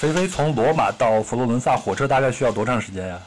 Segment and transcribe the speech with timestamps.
[0.00, 3.20] 菲菲从罗马到佛罗伦萨火车大概需要多长时间呀？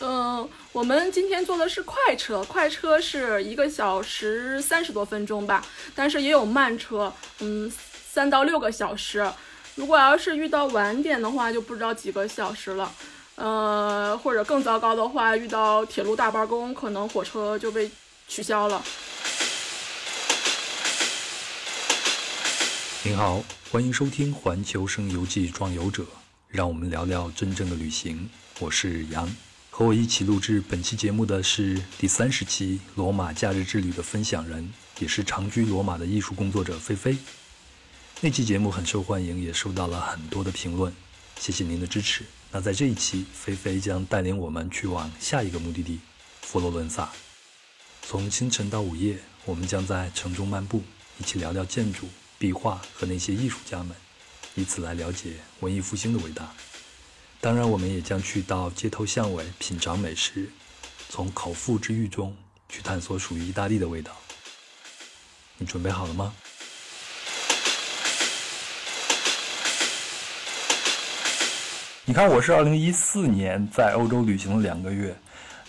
[0.00, 5.64] 嗯，我们今天坐的是快车，快车是一个小时三十多分钟吧，
[5.94, 7.72] 但是也有慢车，嗯，
[8.10, 9.24] 三到六个小时。
[9.76, 12.92] 如果要是遇到晚点的话，就不知道几个小时了。
[13.36, 17.88] 呃，或者更糟糕的话，遇到铁路大罢工，可能火车就被
[18.26, 18.82] 取消了。
[23.06, 26.02] 您好，欢迎收听《环球声游记·壮游者》，
[26.48, 28.28] 让我们聊聊真正的旅行。
[28.58, 29.32] 我是杨。
[29.70, 37.16] 和我一起录制本期节目的是第三十期罗马假日之旅的分享人，也是长居罗马的艺术工作者菲菲。
[38.20, 40.92] 那期节目很受欢迎，也收到了很多的评论，
[41.38, 42.24] 谢谢您的支持。
[42.50, 46.00] 那在这一期，菲菲将带领我们去往下一个目的地——
[46.42, 47.08] 佛罗伦萨。
[48.02, 50.82] 从清晨到午夜，我们将在城中漫步，
[51.20, 53.96] 一起聊聊建筑、壁画和那些艺术家们，
[54.54, 56.52] 以此来了解文艺复兴的伟大。
[57.40, 60.50] 当然，我们也将去到街头巷尾品尝美食，
[61.08, 62.36] 从口腹之欲中
[62.68, 64.16] 去探索属于意大利的味道。
[65.58, 66.34] 你准备好了吗？
[72.04, 75.16] 你看，我是二零一四年在欧洲旅行了两个月，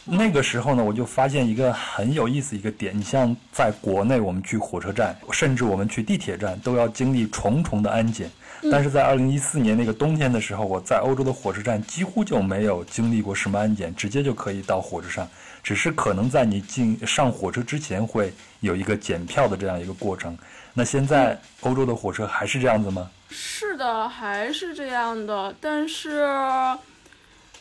[0.09, 2.97] 那个时候呢，我就发现一个很有意思一个点。
[2.97, 8.29] 你像在国内，我们去火车站，甚至我们去地铁站，都要经历重重的安检。
[8.71, 15.27] 但是在二零一四年那个冬天的时候，我在欧洲的火车站几乎就没有经历过什么安检，直接就可以到火车上。
[15.61, 20.35] 只是可能在你进上火车之前会有一个检票的这样一个过程。
[20.73, 23.09] 那现在欧洲的火车还是这样子吗？
[23.29, 25.53] 是的，还是这样的。
[25.59, 26.25] 但是，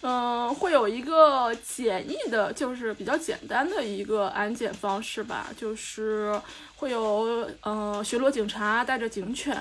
[0.09, 6.41] 嗯，会有一个简易的，就是比较简单的一个安检方式吧，就是
[6.77, 9.57] 会有嗯巡逻警察带着警犬。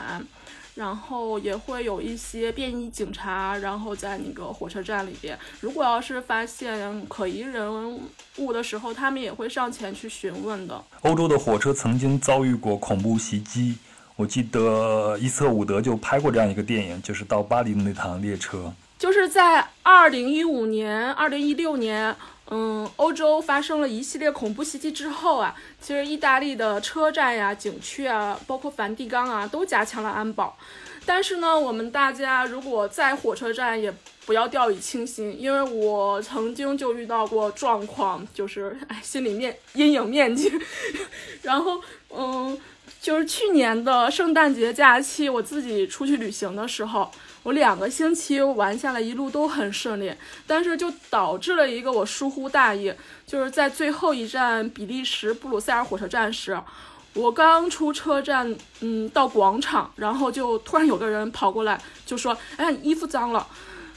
[0.75, 7.97] 然后也会有一些便衣警察，然后在那个火车站里边，如果要是发现可疑人
[8.39, 10.83] 物的时候，他们也会上前去询问的。
[11.03, 13.77] 欧洲的火车曾经遭遇过恐怖袭击，
[14.17, 22.16] 我记得伊斯特伍德就拍过这样一个电影，就是到巴黎的那趟列车，就是在二零一五年、二零一六年。
[22.52, 30.56] 嗯，欧洲发生了一系列恐怖袭击之后啊，其实意大利的车站呀、景区啊，包括梵蒂冈啊，都加强了安保。
[31.08, 33.92] 但是呢，我们大家如果在火车站也
[34.28, 40.54] 不要掉以轻心，因为我曾经就遇到过状况，就是 哎，心里面阴影面积。
[41.42, 41.82] 然后，
[42.16, 42.56] 嗯，
[43.02, 47.10] 就是去年的圣诞节假期，我自己出去旅行的时候。
[47.45, 50.11] 我两个星期玩下来，一路都很顺利，
[50.48, 52.92] 但是就导致了一个我疏忽大意，
[53.28, 56.60] 就是在最后一站比利时布鲁塞尔火车站时，
[57.14, 63.45] 我刚出车站，嗯，到广场，然后就突然有个人跑过来，就说：“哎，你衣服脏了。”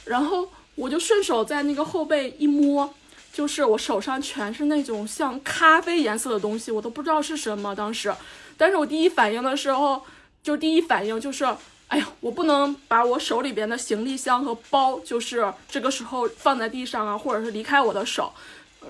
[0.04, 2.92] 然后我就顺手在那个后背一摸，
[3.32, 8.14] 就是我手上全是那种像咖啡颜色的东西，我都不知道是什么当时，
[8.58, 10.02] 但是我第一反应的时候，
[10.42, 11.46] 就第一反应就是。
[11.88, 18.32] 哎呀，我不能把我手里边的行李箱和包，就是这个时候放在地上啊，或者是离开我的手，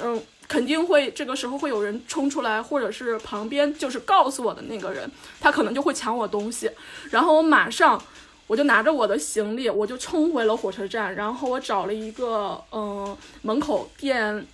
[0.00, 5.08] 嗯，肯定会这个时候会有人冲出来，或者是旁边就是告诉我的那个人，
[5.40, 6.70] 他可能就会抢我东西，
[7.10, 8.02] 然后我马上
[8.48, 14.46] 我就拿着我的行李，我就冲回了火车站，然后我找了一个嗯门口店。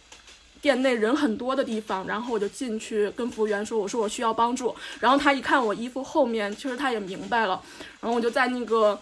[0.64, 7.62] 店内人很多的地方，然后我就进去跟服务员说：“我说我需要帮助。”然后他一看我衣服后面，其实他也明白了。
[8.00, 8.98] 然后我就在那个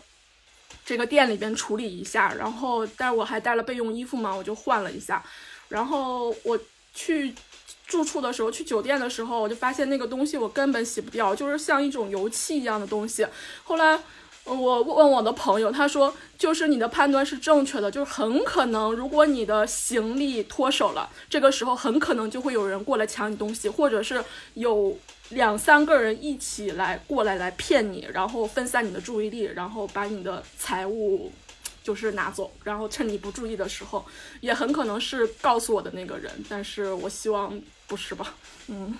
[0.84, 5.22] 这个店里边处理一下，然后但是我还带了备用衣服嘛，我就换了一下。
[5.68, 6.58] 然后我
[6.92, 7.32] 去
[7.86, 13.24] 住处的时候，去酒店的时候，我就发现那个东西我根本洗不掉，就是像一种油漆一样的东西。
[13.62, 14.00] 后来。
[14.44, 24.22] 我问我的朋友，他说就是你的判断是正确的，就是很可能，如果你的行李脱手了，这个时候很可能就会有人过来抢你东西，或者是
[24.54, 24.98] 有
[25.30, 31.30] 两三个人一起来过来来骗你，然后分散你的注意力，然后把你的财物
[31.84, 34.04] 就是拿走，然后趁你不注意的时候，
[34.40, 38.34] 也很可能是告诉我的那个人，但是我希望不是吧，
[38.66, 38.92] 嗯。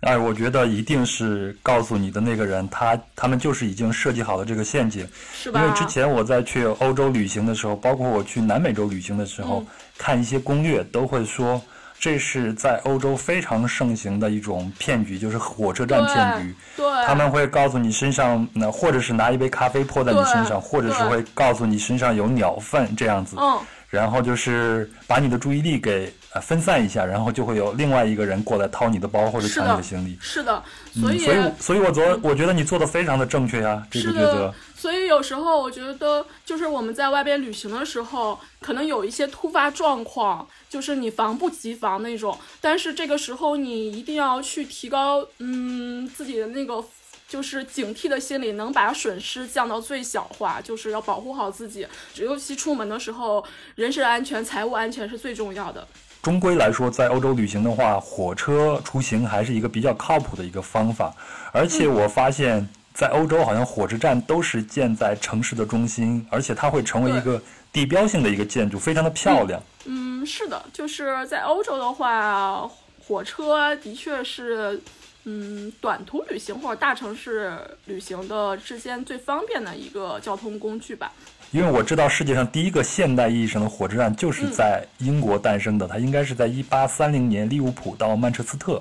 [0.00, 5.60] 哎，我觉得一定是告诉你的那个人，他他们就是已经设计好了这个陷阱，是吧？
[5.60, 9.64] 因为之前我在去欧洲旅行的时候，包括我去南美洲旅行的时候，
[9.96, 11.60] 看一些攻略都会说，
[11.98, 16.54] 这是在欧洲非常盛行的一种骗局，就是火车站骗局。
[16.76, 23.34] 对，他们会告诉你身上，那或者是拿一杯咖啡泼在你身上，或者是会告诉你身上有鸟粪这样子。
[23.40, 23.58] 嗯。
[23.90, 30.18] 然后就是把你的注意力给呃分散一下，然后就会有另外一个人过来掏你的包或者抢你的行李。
[30.20, 30.62] 是的，
[30.94, 34.54] 所以所以所以我昨我觉得你做的非常的正确呀，这个抉择。
[34.76, 42.38] 所以有时候我觉得，就是我们在外边旅行的时候，可能有一些突发状况，就是你防不及防那种。
[42.60, 46.84] 但是这个时候你一定要去提高，嗯，自己的那个
[47.28, 51.86] 就是警惕的心理，能把损失降到最小化，就是要保护好自己。
[52.16, 53.44] 尤其出门的时候，
[53.74, 55.86] 人身安全、财务安全是最重要的。
[56.22, 61.14] 终归来说，在欧洲旅行的话，火车出行还是一个比较靠谱的一个方法。
[61.52, 62.68] 而且我发现。
[62.96, 67.38] 在欧洲，好像火车站都是建在城市的中心，而且它会成为一个
[67.70, 69.62] 地标性的一个建筑，非常的漂亮。
[69.84, 72.66] 嗯，是的，就是在欧洲的话，
[73.06, 74.80] 火车的确是，
[75.28, 77.52] 嗯，短途旅行或者大城市
[77.86, 81.12] 旅行的之间最方便的一个交通工具吧。
[81.50, 88.80] 因为我知道世界上第一个现代意义上的火车站就是在英国诞生的，它应该是在一八三零年利物浦到曼彻斯特。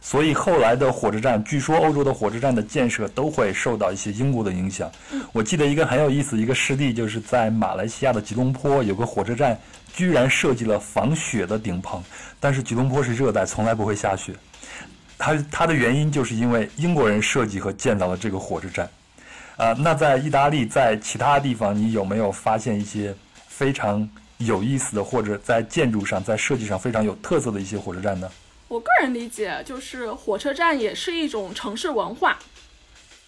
[0.00, 4.90] 所以后来的火车站，据说欧洲的火车站的建设都会受到一些英国的影响。
[5.32, 9.56] 我记得一个很有意思一个事例，就是在马来西亚的吉隆坡有个火车站，
[9.92, 12.02] 居然设计了防雪的顶棚。
[12.40, 14.32] 但是吉隆坡是热带，从来不会下雪。
[15.18, 18.88] 它它的原因就是因为英国人设计和建造了这个火车站。
[19.56, 23.14] 啊，那在意大利，在其他地方，你有没有发现一些
[23.48, 28.30] 非常有意思的，或者在建筑上、在设计上非常有特色的一些火车站呢？
[28.68, 32.38] 我个人理解，就是火车站也是一种城市文化。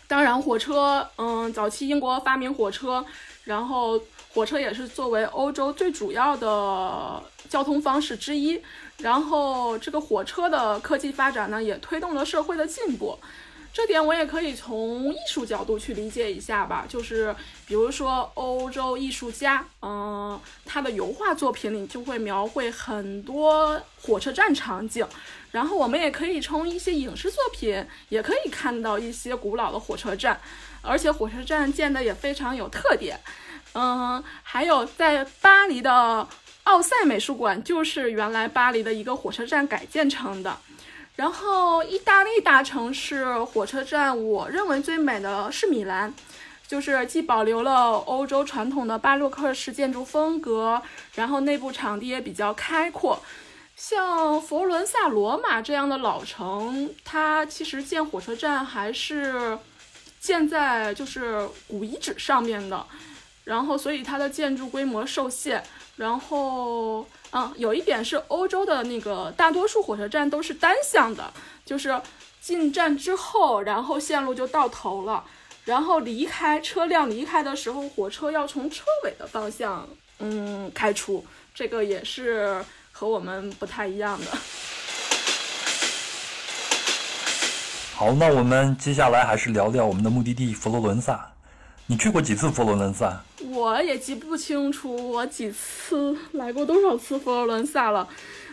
[0.06, 3.02] 当然，火车，嗯，早期英国发明火车，
[3.44, 3.99] 然后
[4.35, 8.61] 火车也是作为欧洲最主要的交通方式之一。
[9.03, 13.19] 然后，这个火车的科技发展呢，也推动了社会的进步。
[13.73, 17.33] 这点我也可以从艺术角度去理解一下吧，就是
[17.65, 25.06] 比如说欧洲艺术家，嗯，他的油画作品里就会描绘很多火车站场景，
[25.53, 30.41] 然后我们也可以从一些影视作品也可以看到一些古老的火车站，
[30.83, 33.21] 而且火车站建的也非常有特点，
[33.75, 36.27] 嗯，还有在巴黎的
[36.69, 40.59] 奥赛美术馆就是原来巴黎的一个火车站改建成的。
[41.17, 46.12] 然后，意大利大城市火车站，我认为最美的是米兰，
[46.67, 50.82] 就是既保留了欧洲传统的巴洛克式建筑风格，
[51.15, 53.21] 然后内部场地也比较开阔。
[53.75, 59.59] 像佛伦萨、罗马这样的老城，它其实建火车站还是
[60.21, 62.87] 建在就是古遗址上面的，
[63.44, 65.64] 然后所以它的建筑规模受限，
[65.99, 67.06] 然后。
[67.31, 71.31] 嗯，有一点是欧洲的那个大多数火车站都是单向的，
[71.62, 72.00] 就是
[72.41, 75.23] 进站之后，然后线路就到头了，
[75.67, 79.87] 然后离开车辆离开的时候，火车要从车尾的方向
[80.21, 81.23] 嗯开出，
[81.55, 84.27] 这个也是和我们不太一样的。
[87.95, 91.31] 好，那我们接下来还是聊聊我们的目的地佛罗伦萨。
[91.90, 93.19] 你去过几次佛罗伦萨？
[93.49, 98.06] 我也记不清楚我几次来过多少次佛罗伦萨了。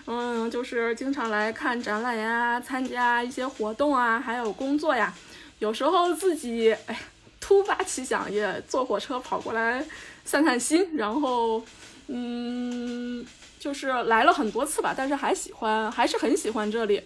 [0.05, 5.13] 嗯，就是经常来看展览呀，参加一些活动啊，还有工作呀。
[5.59, 6.97] 有时候自己哎，
[7.41, 9.85] 突发奇想也坐火车跑过来
[10.23, 10.95] 散散心。
[10.95, 11.61] 然后，
[12.07, 13.25] 嗯，
[13.59, 17.01] 就是来了很多次吧，但是还喜欢，还是很喜欢这里。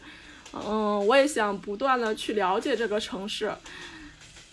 [0.53, 3.51] 嗯，我也想不断的去了解这个城市。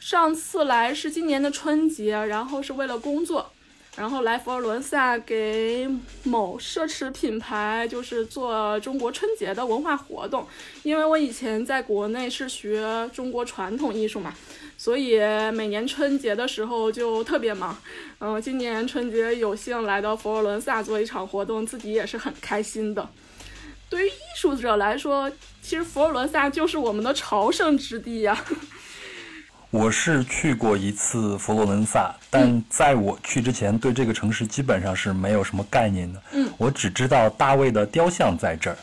[0.09, 3.51] 上次来是今年的春节，然后是为了工作，
[3.97, 5.91] 然后来佛罗伦萨给
[6.23, 10.47] 某奢侈品牌就是做中国春节的文化活动。
[10.85, 14.33] 因为我以前在国内是学中国传统艺术嘛，
[14.79, 15.19] 所以
[15.53, 17.77] 每年春节的时候就特别忙。
[18.21, 23.11] 嗯，今年春节有幸来到佛罗伦萨做一场活动，自己也是很开心的。
[23.89, 25.29] 对于艺术者来说，
[25.61, 28.45] 其实佛罗伦萨就是我们的朝圣之地呀。
[29.77, 36.23] 我是去过一次佛罗伦萨，但在我去之前，对这个城市基本上是没有什么概念的。
[36.33, 38.77] 嗯，我只知道大卫的雕像在这儿，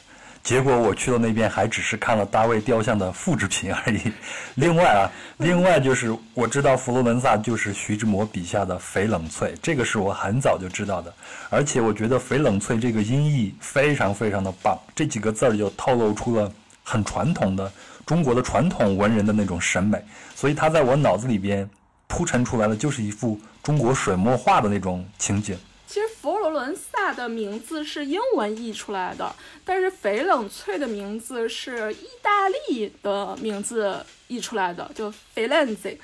[0.43, 3.99] 结果我去到那边，还只是看了大卫雕像的复制品而已。
[4.53, 11.11] 另外啊，另外就是我知道佛罗伦萨就是徐志摩笔下的翡冷翠，这个是我很早就知道的。
[11.49, 16.51] 而且我觉得翡冷翠这个音译非常非常的棒，这几个字儿就透露出了
[16.83, 17.71] 很传统的。
[18.05, 20.03] 中国的传统文人的那种审美，
[20.35, 21.69] 所以他在我脑子里边
[22.07, 25.57] 铺陈出来的就是一幅中国水墨画的那种情景。
[25.87, 35.97] 其实佛罗伦萨的名字是英文译出来的，但是翡冷翠的名字是意大利的名字译出来的，就 f i l e n z e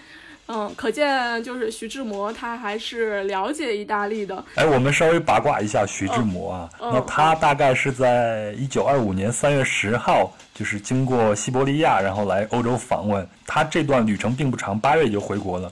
[0.52, 4.44] 嗯，可见就是徐志摩他还是了解意大利的。
[4.56, 13.28] 哎，我们稍微八卦一下徐志摩啊，嗯那他大概是在一九二五年三月十号，就是经过西伯利亚，然后来欧洲访问。
[13.46, 15.72] 他这段旅程并不长，八月就回国了。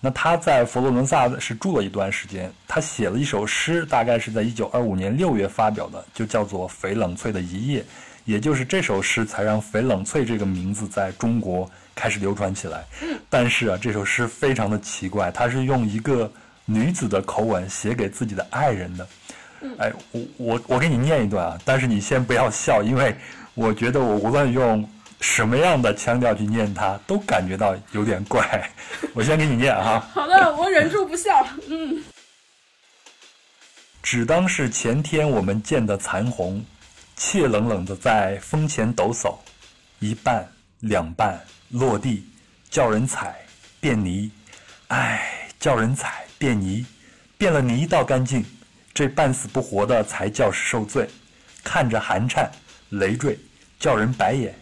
[0.00, 7.80] 那他在佛罗伦萨是住了一段时间，他写了一首诗，大概是在一九二五年六月发表的，就叫做《翡冷翠的一夜》，
[8.24, 12.84] 也就是这首诗才让翡冷翠这个名字在中国开始流传起来。
[13.28, 16.30] 但是啊，这首诗非常的奇怪，它是用一个
[16.64, 19.08] 女子的口吻写给自己的爱人的。
[19.78, 23.16] 哎，我我我给你念一段啊，但是你先不要笑，因为
[23.54, 24.88] 我觉得我无论用
[25.20, 28.68] 什么样的腔调去念它，都感觉到有点怪。
[29.14, 30.04] 我先给你念啊。
[30.12, 31.46] 好的，我忍住不笑。
[31.68, 32.02] 嗯，
[34.02, 36.64] 只当是前天我们见的残红，
[37.16, 39.36] 怯冷冷的在风前抖擞，
[40.00, 40.44] 一半
[40.80, 41.40] 两半
[41.72, 42.24] 落地，
[42.70, 43.44] 叫人踩
[43.80, 44.30] 变泥，
[44.88, 46.86] 唉，叫人踩变泥，
[47.36, 48.44] 变了泥倒干净，
[48.94, 51.08] 这半死不活的才叫是受罪，
[51.64, 52.50] 看着寒颤
[52.90, 53.38] 累赘，
[53.78, 54.54] 叫人白眼，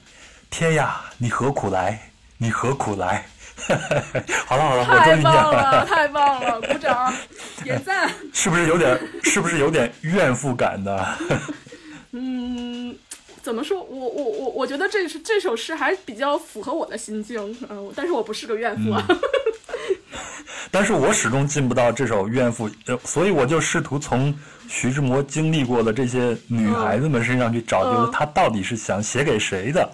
[0.51, 2.01] 天呀，你何苦来？
[2.39, 3.27] 你何苦来？
[4.47, 7.13] 好了好了，我终太于念棒完了，太棒了，鼓掌，
[7.63, 8.11] 点赞。
[8.33, 8.99] 是不是有点？
[9.25, 11.19] 是不是有点怨妇感的？
[12.13, 12.97] 嗯，
[13.43, 13.83] 怎么说？
[13.83, 17.57] 我我我我觉得这是这首诗还比较符合我的心境。
[17.69, 19.07] 嗯、但是我不是个怨妇啊。
[20.71, 24.33] 但是我始终进不到这首怨妇，呃，所以我就试图从
[24.69, 29.89] 徐志摩经历过的这些女孩子们身上去找，嗯就是他到底是想写给谁的。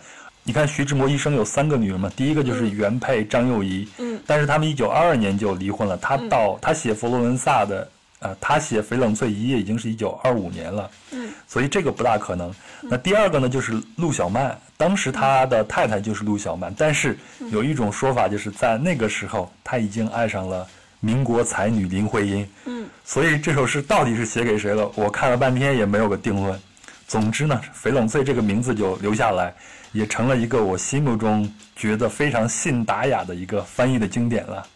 [0.44, 5.96] 你看徐志摩一生有三个女人嘛，第一个就是原配张幼仪，嗯，但是他们一九二二年就离婚了。
[5.96, 7.88] 他到、他写佛罗伦萨的，
[8.20, 12.52] 呃，他写翡冷翠一夜已经是一九二五年了，嗯，所以这个不大可能。
[12.80, 17.18] 那第二个呢，就是陆小曼，当时他的太太就是陆小曼，但是
[17.50, 20.66] 有一种说法就是在那个时候他已经爱上了
[21.00, 24.90] 民国才女林徽因，嗯，所以这首诗到底是写给谁了？
[24.94, 26.58] 我看了半天也没有个定论。
[27.06, 29.54] 总之呢，翡冷翠这个名字就留下来，
[29.92, 34.66] 也成了一个我心目中觉得非常信达雅的一个翻译的经典了。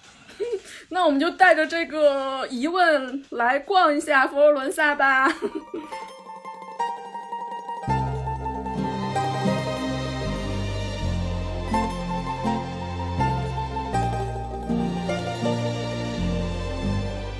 [0.92, 5.32] 那我们就带着这个疑问来逛一下佛罗伦萨吧。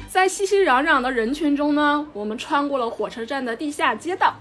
[0.09, 4.35] 在熙熙攘攘的人群中呢，我们穿过了火车站的地下街道，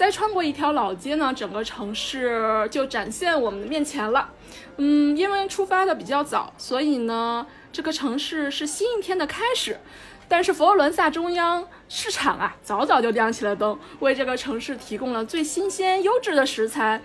[0.00, 4.30] 再穿过一条老街呢，整个城市就展现我们的面前了。
[4.78, 9.78] 嗯，因为出发的比较早，所以呢，这个城市是新一天的开始。
[10.26, 17.02] 但是佛罗伦萨中央市场啊，早早就亮起了灯，为这个城市提供了最新鲜、优质的食材。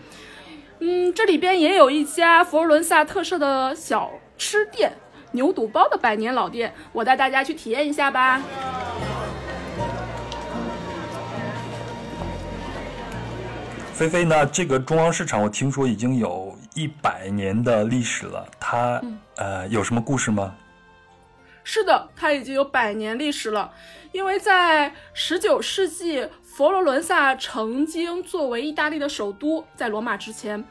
[0.80, 4.94] 嗯，这里边也有一家佛罗伦萨特色的小吃店——
[5.36, 8.42] 牛肚包的百年老店，我带大家去体验一下吧。
[13.96, 19.02] 菲菲呢，这个中央市场我听说已经有一百年的历史了，它、
[19.38, 20.54] 呃有什么故事吗？
[21.64, 23.72] 是的，它已经有百年历史了。
[24.12, 30.62] 因为在十九世纪，佛罗伦萨曾经作为意大利的首都，在罗马之前。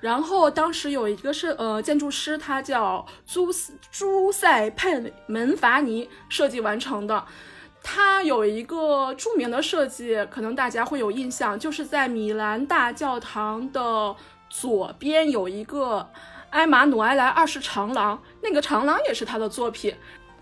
[0.00, 7.26] 然后当时有一个是呃建筑师，他叫朱斯朱塞佩门法尼设计完成的。
[7.82, 14.14] 它有一个著名的设计，可能大家会有印象，就是在米兰大教堂的
[14.48, 16.08] 左边有一个
[16.50, 19.94] 埃马努埃莱二世长廊，那个长廊也是他的作品。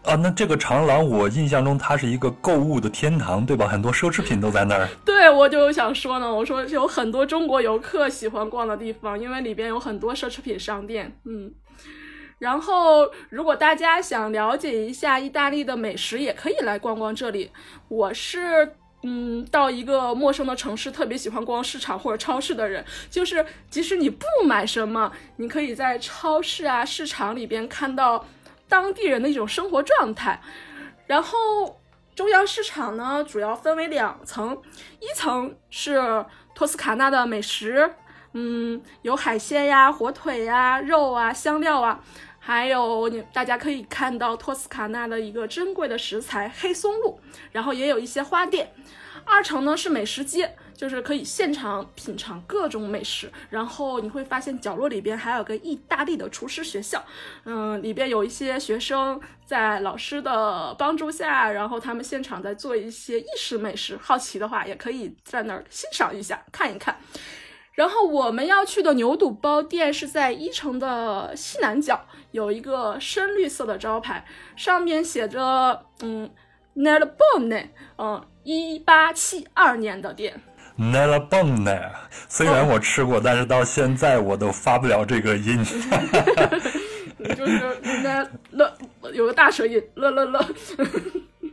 [0.05, 3.67] 啊，那这个长廊我印象中它是一个购物的天堂，对吧？
[3.67, 4.89] 很多奢侈品都在那儿。
[5.05, 11.19] 对，我就想说呢，我说有很多中国游客喜欢逛的地方，因为里边有很多奢侈品商店。
[11.25, 11.53] 嗯，
[12.39, 17.51] 然后如果大家想了解一下意大利的美食，也可以来逛逛这里。
[17.89, 18.75] 我是。
[19.05, 28.27] 嗯，到一个陌生的城市，特别喜欢逛市场或者超市的人，就是即使你不买什么，你可以在超市啊、市场里边看到
[28.69, 30.41] 当地人的一种生活状态。
[31.07, 31.81] 然后
[32.17, 34.61] 中央市场呢，主要分为两层，
[34.99, 37.95] 一层是托斯卡纳的美食，
[38.33, 42.01] 嗯，有海鲜呀、火腿呀、肉啊、香料啊，
[42.49, 47.21] 还有你大家可以看到托斯卡纳的一个珍贵的食材黑松露，
[47.53, 48.73] 然后也有一些花店。
[49.27, 57.05] 二层呢是美食街，就是可以现场品尝各种美食，然后你会发现角落里边还有个意大利的厨师学校，
[57.45, 66.97] 嗯，里边有一些学生在老师的帮助下，然后他们现场在做一些意式美食，好奇的话也可以在那儿欣赏一下，看一看。
[67.79, 72.01] 然后我们要去的牛肚包店是在一城的西南角，
[72.33, 74.25] 有一个深绿色的招牌，
[74.57, 76.29] 上面写着嗯
[76.75, 77.69] n e l b o n e
[77.99, 80.41] 嗯，一八七二年的店。
[80.75, 81.93] n e l b o n e
[82.29, 85.63] 虽然我吃过，但是到现在我都发不了这个音。
[87.37, 88.77] 就是那乐
[89.13, 90.45] 有个大舌音，了了了。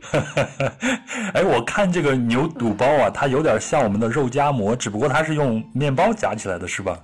[1.34, 6.98] 哎，我看这个牛肚包啊，它有点像我们的肉夹馍，只不过它是用面包夹起来的，是吧？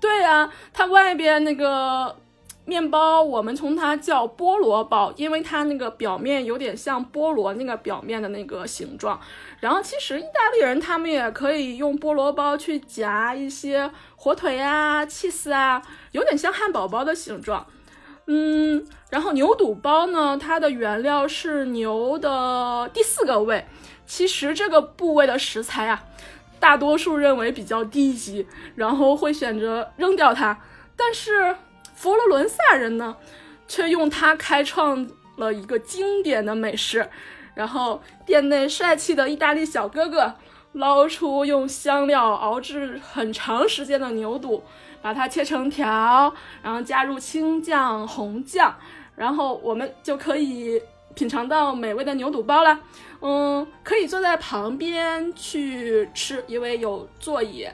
[0.00, 2.16] 对呀，它外边那个
[2.64, 9.20] 面包，我们称它叫菠萝包，因为它那个表面有点像菠萝那个表面的那个形状。
[9.60, 17.66] 然后其实意大利人他们也可以用菠萝包去夹一些火腿啊、起司啊，有点像汉堡包的形状。
[18.26, 23.66] 嗯，然后牛肚包呢，它的原料是牛的第四个胃。
[24.06, 26.04] 其实这个部位的食材啊，
[26.58, 30.58] 大多数认为比较低级，然后会选择扔掉它。
[30.96, 31.56] 但是
[31.94, 33.16] 佛罗伦萨人呢，
[33.68, 37.08] 却用它开创了一个经典的美食。
[37.54, 40.34] 然后店内帅气的意大利小哥哥
[40.72, 44.64] 捞出用香料熬制很长时间的牛肚。
[45.04, 48.74] 把它切成条，然后加入青酱、红酱，
[49.14, 50.80] 然后我们就可以
[51.14, 52.80] 品尝到美味的牛肚包了。
[53.20, 57.68] 嗯，可以坐在旁边去吃，因为有座椅，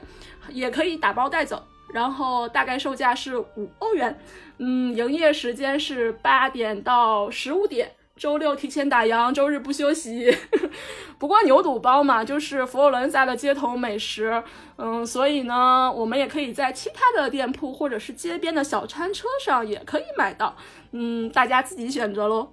[0.49, 1.65] 也可以打包带走。
[1.93, 4.19] 然后大概售价是五欧元。
[4.57, 7.89] 嗯，营业时间是八点到十五点。
[8.21, 10.37] 周六提前打烊，周日不休息。
[11.17, 14.43] 不过牛肚包嘛，就是佛罗伦萨的街头美食，
[14.75, 20.55] 嗯，所以呢，我们也可以在其他的店铺或者是街边的小餐车上也可以买到，
[20.91, 22.47] 嗯，大家自己选择喽。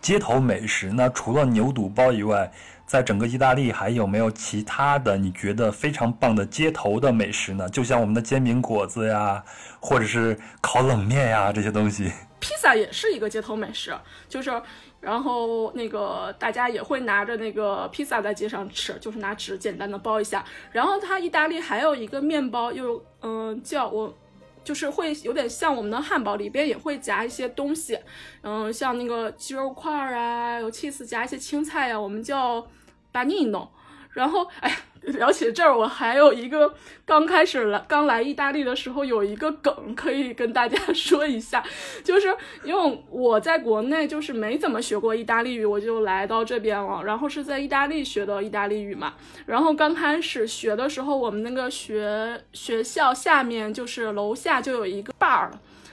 [0.00, 2.52] 街头美食，呢除了牛肚包以外，
[2.86, 7.68] 在整个意大利还有没有其他的你觉得非常棒的街头的美食呢？
[7.70, 9.42] 就像我们的煎饼果子呀，
[9.80, 12.12] 或者是烤冷面呀这些东西。
[12.38, 13.92] 披萨也是一个街头美食，
[14.28, 14.62] 就是。
[15.02, 20.42] 然后那个大家也会拿着那个披萨在街上吃，就是拿纸简单的包一下。
[20.70, 24.16] 然后它意大利还有一个面包，又嗯叫我，
[24.62, 27.98] 就是会有点像我们的汉堡，里边也会夹一些东西，
[28.42, 32.66] 嗯像那个鸡肉块儿啊，有 cheese 夹一些青菜呀，我们叫
[33.12, 33.68] banino。
[34.12, 34.72] 然后哎。
[35.02, 36.72] 聊起这儿，我还有一个
[37.04, 41.62] 刚开始来刚来意大利的时候有一个梗可以跟大家 说一下，
[42.04, 42.34] 就是
[42.64, 49.14] 因为我在国内就是没怎么学过意大利语，我就来到这边了，然后是在意大利学的意大利语嘛。
[49.46, 55.50] 然后刚开始学的时候，我们那个学学校下面就是楼下就有一个 bar，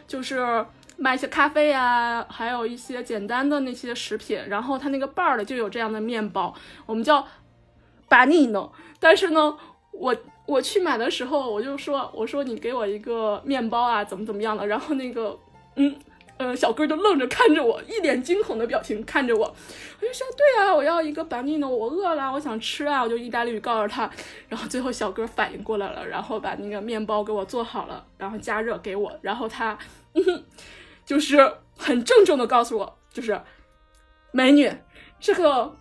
[0.07, 0.65] 就是
[0.97, 4.39] 卖一些咖啡啊，还有一些简单的那些食品。
[4.49, 6.53] 然后他那个 bar 的就有这样的面包，
[6.85, 7.25] 我们叫
[8.09, 8.69] banino。
[8.99, 9.57] 但是呢，
[9.91, 14.65] 我我去买的时候，我就说，我说你给我一个面包啊，怎么怎么样的？
[14.67, 15.37] 然后那个，
[15.75, 15.95] 嗯，
[16.37, 19.41] 呃，小哥就愣着看着我，一脸惊恐的表情看着我。
[19.43, 24.09] 我就说，对啊，我要一个板栗呢，我饿了，我想吃啊，我就意大利语告诉他。
[24.47, 29.77] 然后最后小哥反应过来了，然后把那个面包给我做好了，然后加热给我，然后他，
[30.13, 30.43] 嗯，
[31.05, 31.37] 就是
[31.77, 33.39] 很郑重的告诉我，就是
[34.31, 34.71] 美女，
[35.19, 35.75] 这个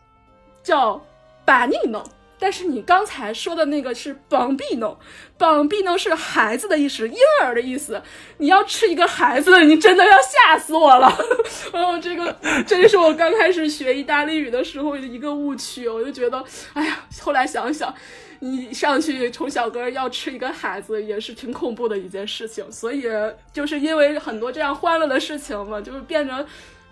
[0.63, 1.01] 叫
[1.45, 2.05] 板尼诺。
[2.39, 8.01] 但是你刚才说的那个是 bambino，bambino 是孩子的意思，婴儿的意思。
[8.39, 11.09] 你要吃一个孩子，你真的要吓死我了。
[11.73, 12.33] 哦，这个
[12.67, 15.89] 真是我刚开始学意大利语的时候的一个误区。
[15.89, 17.93] 我就觉得，哎呀，后来想想，
[18.39, 22.71] 你上去从小哥要吃一个孩子，也是挺恐怖的一件事情。
[22.71, 23.05] 所以
[23.53, 26.47] 就是因为很多这样欢乐的事情嘛，就是变成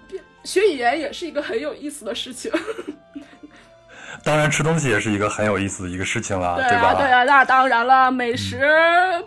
[0.09, 2.51] 变学语言也是一个很有意思的事情。
[4.27, 6.95] 当然，吃东西也是一个很有意思的一个事情了，对吧？
[6.95, 8.61] 对啊，那当然了，美食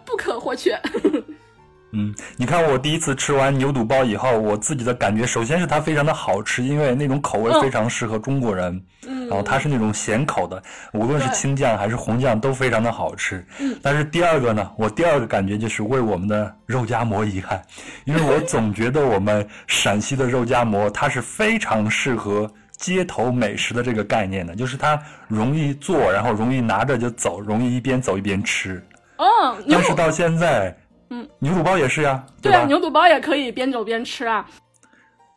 [0.05, 0.77] 不可或缺。
[1.93, 8.83] 嗯，你看我第一次吃完牛肚包以后，我自己的感觉，首先是它非常的好吃，因为那种口味非常适合中国人。
[9.07, 9.25] 嗯。
[9.29, 13.43] 然后它是那种咸口的，无论是青酱还是红酱都非常的好吃。
[13.59, 13.79] 嗯。
[13.81, 17.61] 但是第二个呢，我第二个感觉就是为我们的肉夹馍遗憾，
[18.03, 22.51] 因为我总觉得我们陕西的肉夹馍它是非常适合。
[22.79, 28.81] 街头美食的这个概念呢，就是它容易做，然后容易拿着就走，容易一边走一边吃。
[29.17, 30.73] 哦，但是到现在，
[31.09, 34.45] 嗯，牛肚包也是呀，对啊，牛肚包也可以边走边吃啊。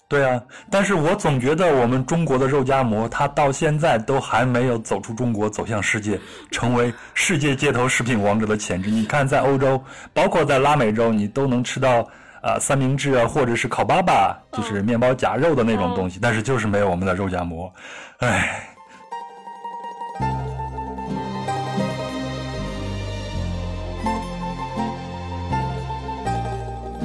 [0.07, 6.21] 对啊，但是我总觉得我们中国的肉夹馍，它到现在都还没有走出中国，走向世界，
[6.53, 8.89] 成为世界街头食品王者的潜质。
[8.89, 12.09] 你看，在欧洲，包括在拉美洲，你都能吃到。
[12.43, 17.73] 啊，三明治啊，或者是烤粑粑，就是面包夹肉的那种东西，但是就是没有我们的肉夹馍，
[18.19, 18.69] 唉。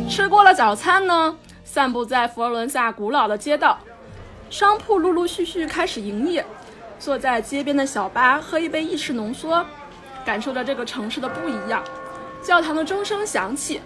[0.09, 3.77] 吃过了早餐呢，散步在佛罗伦萨古老的街道，
[4.49, 6.43] 商铺陆陆续续开始营业。
[6.97, 9.63] 坐在街边的小吧，喝一杯意式浓缩，
[10.25, 11.83] 感受着这个城市的不一样。
[12.41, 13.79] 教堂的钟声响起，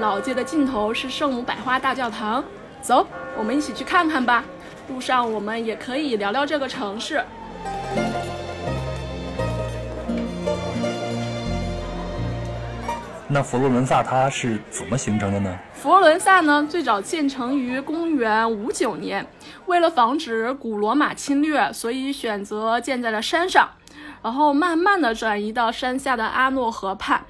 [0.00, 2.44] 老街的尽头是圣母百花大教堂。
[2.80, 4.44] 走，我们一起去看看吧。
[4.88, 7.24] 路上我们也可以聊聊这个城市。
[13.26, 15.58] 那佛罗伦萨它是怎么形成的呢？
[15.72, 19.26] 佛罗伦萨呢，最早建成于公元五九年，
[19.66, 23.70] 为了防止古罗马侵略，所以选择建在了山上，
[24.22, 27.24] 然后慢慢的转移到山下的阿诺河畔。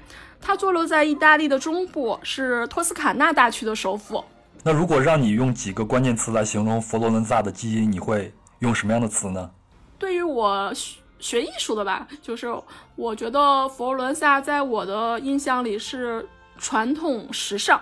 [0.47, 4.23] 它坐落在意大利的中部，是托斯卡纳大区的首府。
[4.61, 9.49] 那如果让你用几个关键词来形容佛罗伦萨的基因，你会用什么样的词呢？
[9.97, 10.71] 对于我。
[11.17, 12.53] 学艺术的吧，就是
[12.95, 16.27] 我觉得佛罗伦萨在我的印象里是
[16.59, 17.81] 传统时尚，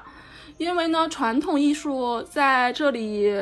[0.57, 3.35] 因为呢，传统艺术在这里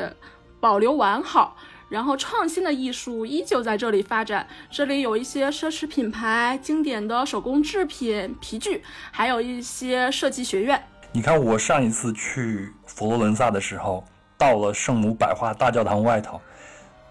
[0.58, 1.56] 保留完好，
[1.92, 4.48] 然后创新的艺术依旧在这里发展。
[4.70, 10.82] 这里有一些奢侈品牌、经典的手工制品、皮具，还有一些设计学院。
[11.12, 14.02] 你看，我上一次去佛罗伦萨的时候，
[14.38, 16.40] 到了圣母百花大教堂外头，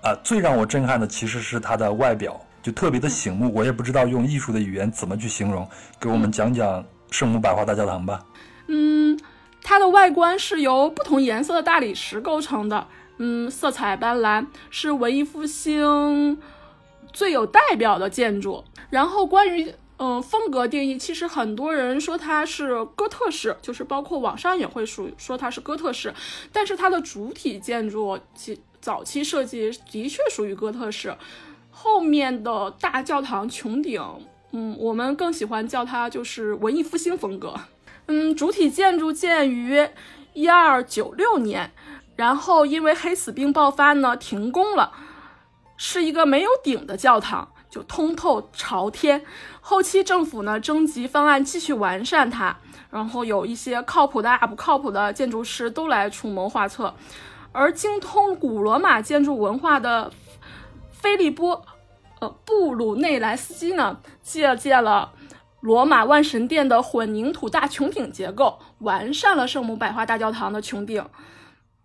[0.01, 2.41] 啊，最让我震撼的其实是它的外表。
[2.63, 5.67] 就特别的醒目，我也不知道用艺术的语言怎么去形容，
[5.99, 8.19] 给我们讲讲圣母百花大教堂吧。
[8.67, 9.19] 嗯，
[9.63, 12.87] 它的外观是由不同颜色的大理石构成的，
[13.23, 16.41] 嗯，色彩斑斓，是文艺复兴
[17.13, 18.63] 最有代表的建筑。
[18.89, 26.11] 然后关于嗯风格定义，其实很多人说它是哥特式，就是包括网上也会说说它是哥特式，
[26.51, 31.15] 但是它的主体建筑其早期设计的确属于哥特式。
[31.69, 34.01] 后面的大教堂穹顶，
[34.51, 37.53] 嗯，我们更喜欢叫它就是文艺复兴风格。
[38.07, 39.87] 嗯，主体建筑建于
[40.33, 41.71] 一二九六年，
[42.15, 44.91] 然后因为黑死病爆发呢停工了，
[45.77, 49.23] 是一个没有顶的教堂，就通透朝天。
[49.59, 52.57] 后期政府呢征集方案继续完善它，
[52.89, 56.93] 然后有一些靠谱的、啊不靠谱的建筑师都来出谋划策，
[57.51, 60.11] 而精通古罗马建筑文化的
[60.91, 61.65] 菲利波。
[62.19, 65.11] 呃，布鲁内莱斯基呢，借鉴了
[65.59, 71.03] 罗马万神殿的混凝土大穹顶结构，完善了圣母百花大教堂的穹顶，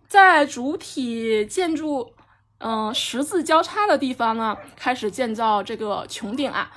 [0.08, 2.12] 在主体建筑
[2.58, 6.70] 嗯十字交叉的地方呢，开始建造这个穹顶啊，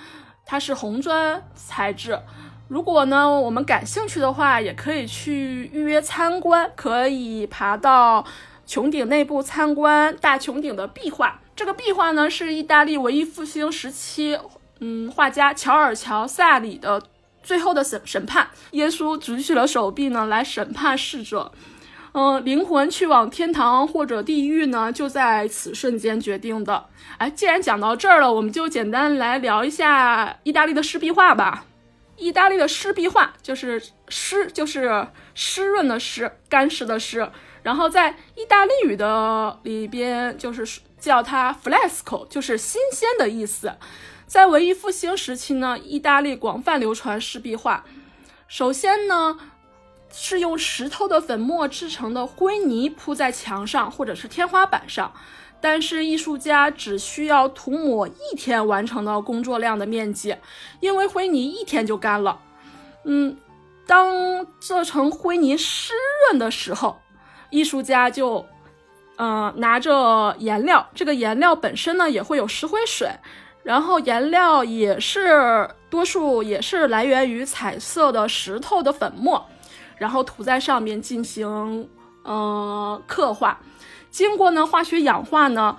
[0.45, 2.19] 它是红砖材质。
[2.67, 8.25] 如果呢我们感兴趣的话，也可以去预约参观，可以爬到
[8.67, 11.39] 穹顶内部参观大穹顶的壁画。
[11.55, 14.37] 这个壁画呢，是意大利文艺复兴时期，
[14.79, 17.01] 嗯，画家乔尔乔萨里的
[17.43, 18.49] 最后的审审判。
[18.71, 21.51] 耶稣举起了手臂呢，来审判逝者。
[22.13, 26.85] 嗯，灵魂去往天堂或者地狱呢，就在此瞬间决定的。
[27.17, 31.65] 哎，既然讲到这儿了，我们就简单来聊一下意大利的湿壁画吧。
[32.17, 37.29] 意大利的湿壁画就是湿，就是湿润的湿，干湿的湿。
[37.63, 43.73] 然后在意大利语的里边，就是叫它 fresco，就是新鲜的意思。
[44.25, 47.85] 在文艺复兴时期呢，意大利广泛流传湿壁画。
[48.47, 49.37] 首先呢，
[50.11, 55.13] 是用石头的粉末制成的灰泥铺在墙上或者是天花板上，
[55.61, 60.35] 但是艺术家只需要涂抹一天完成的工作量的面积，
[60.79, 62.39] 因为灰泥一天就干了。
[63.05, 63.37] 嗯，
[63.85, 65.93] 当这层灰泥湿
[66.27, 66.99] 润的时候。
[67.51, 68.45] 艺术家就，
[69.17, 73.09] 嗯，拿着颜料，这个颜料本身呢也会有石灰水，
[73.63, 79.47] 然后颜料也是多数也是来源于彩色的石头的粉末，
[79.99, 81.87] 然后涂在上面进行
[82.23, 83.59] 嗯刻画，
[84.09, 85.77] 经过呢化学氧化呢，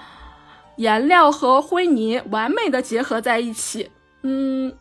[0.76, 3.90] 颜料和灰泥完美的结合在一起，
[4.22, 4.72] 嗯，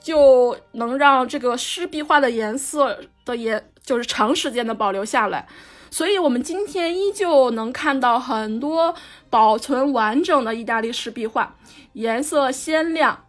[0.00, 5.48] 就能让这个湿壁画的颜色的颜就是长时间的保留下来。
[5.90, 8.94] 所以，我们今天依旧能看到很多
[9.28, 11.54] 保存完整的意大利式壁画，
[11.92, 13.26] 颜色鲜亮。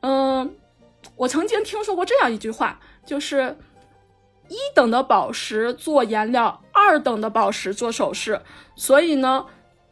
[0.00, 0.54] 嗯，
[1.16, 3.56] 我曾经听说过这样一句话，就是
[4.52, 8.42] 一等的宝石做颜料，二等的宝石做首饰。
[8.76, 9.46] 所以呢，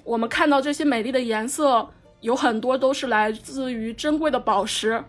[0.05, 1.89] 我们看到这些美丽的颜色，
[2.21, 5.03] 有很多都是来自于珍贵的宝石。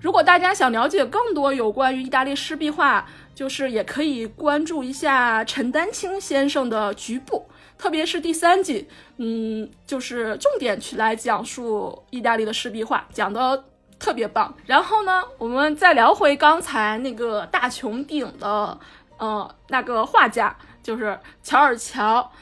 [0.00, 13.64] 如果大家想了解更多有关于意大利湿壁画，就是也可以关注一下陈丹青先生的局部，特别是第三季，嗯，就是重点去来讲述意大利的湿壁画，讲的
[13.98, 14.54] 特别棒。
[14.66, 18.78] 然后呢，我们再聊回刚才那个大穹顶的，
[19.18, 22.32] 呃，那个画家，就是乔尔乔，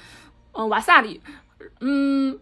[0.53, 1.21] 嗯，瓦萨里，
[1.81, 2.39] 嗯，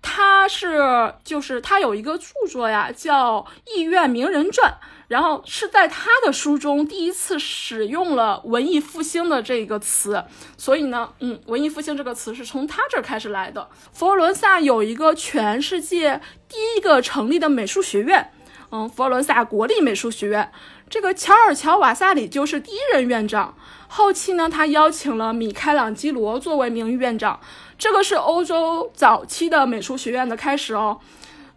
[0.00, 4.70] 他是就是他有一个著作呀，叫《艺苑名人传》。
[5.08, 10.24] 然后是在他的书中第一次使用了“文艺复兴”的这个词，
[10.56, 13.68] 所以呢，嗯，文艺复兴这个词是从他这儿开始来的。
[13.92, 16.18] 佛罗伦萨有一个全世界
[16.48, 18.32] 第一个成立的美术学院，
[18.70, 20.50] 嗯，佛罗伦萨国立美术学院。
[20.92, 23.54] 这个乔尔乔瓦萨里就是第一任院长。
[23.88, 27.40] 后期呢，他邀请了米开朗基罗作为名誉院长。
[27.78, 30.98] 这个是欧洲早期的美术学院的开始哦，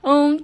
[0.04, 0.42] 嗯。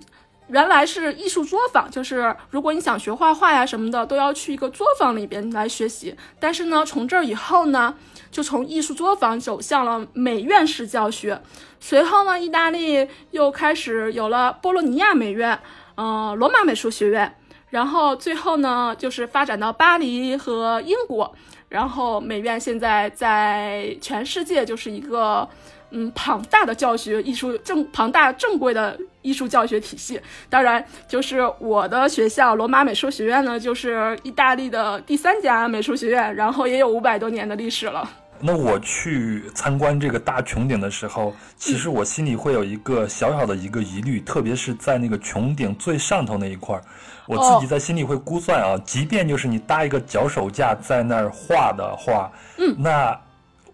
[0.48, 6.14] 原来是艺术作坊，就是如果你想学画画呀什么的，都要去一个作坊里边来学习。
[6.42, 7.96] 但是呢，从这儿以后呢，
[8.30, 11.42] 就从艺术作坊走向了美院式教学。
[11.80, 15.58] 随后呢，意大利又开始有了波罗尼亚美院，
[15.96, 17.34] 呃，罗马美术学院。
[17.72, 21.34] 然后最后呢，就是发展到巴黎和英国。
[21.68, 25.50] 然后美院现在在全世界就是一个。
[25.94, 30.18] 嗯，庞大的教学艺术正庞大正规的艺术教学体系，
[30.50, 38.10] 当然就是我的学校罗马美术学院呢，就是意大利的第三家美术学院，然后也有五百多年的历史了。
[38.42, 46.84] 那我去参观这个大穹顶的时候，其实我心里会有一个小小的一个疑虑，特别是在那个穹顶最上头那一块儿，
[47.28, 53.20] 我自己在心里会估算啊，即便就是你搭一个脚手架在那儿画的话，嗯，那。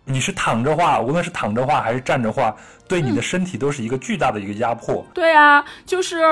[0.10, 2.56] 你是躺着画，无论是躺着画还是站着画，
[2.88, 5.06] 对你的身体都是一个巨大的一个压迫。
[5.14, 6.24] 对啊，就是，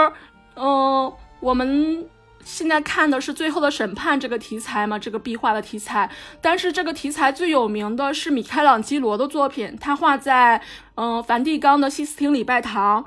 [0.56, 2.02] 嗯，我们
[2.46, 6.10] 现在看的是《最后的审判》这个题材嘛，这个壁画的题材。
[6.40, 10.62] 但是这个题材最有名的是米开朗基罗的作品，他画在
[10.96, 13.04] 嗯梵蒂冈的西斯廷礼拜堂。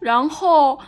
[0.00, 0.78] 然后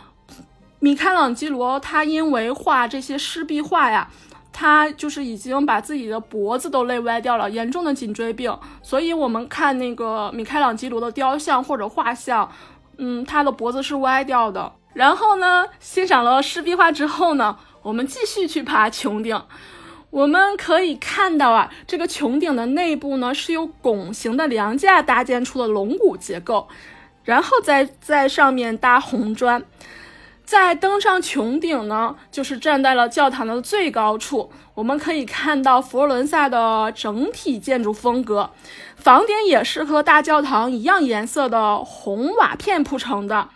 [0.79, 4.09] 米开朗基罗他因为画这些湿壁画呀。
[4.55, 8.55] 他就是已经把自己的脖子都累歪掉了，严重的颈椎病。
[8.83, 12.47] 所以，我们看那个米开朗基罗的雕像或者画像，
[12.99, 14.71] 嗯，他的脖子是歪掉的。
[14.93, 19.39] 然后呢，欣赏了湿壁画之后呢，我们继续去爬穹顶。
[20.09, 26.67] 我们可以看到啊，这个穹顶的内部呢是由拱形的梁架搭建出的龙骨结构，
[27.23, 29.63] 然后再在上面搭红砖。
[30.45, 34.51] 在登上穹顶呢，就是站在了教堂的最高处。
[34.75, 38.51] 我们可以看到佛罗伦萨的整体建筑风格，
[38.95, 43.47] 房顶也是和大教堂一样颜色的红瓦片铺成的，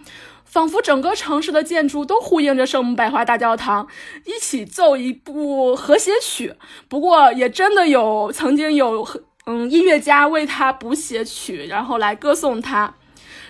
[0.48, 3.88] 仿佛整个城市的建筑都呼应着圣母百花大教堂，
[4.26, 6.56] 一起奏一部和谐曲。
[6.88, 9.08] 不过，也真的有曾经有
[9.46, 12.96] 嗯音乐家为他补写曲，然后来歌颂他。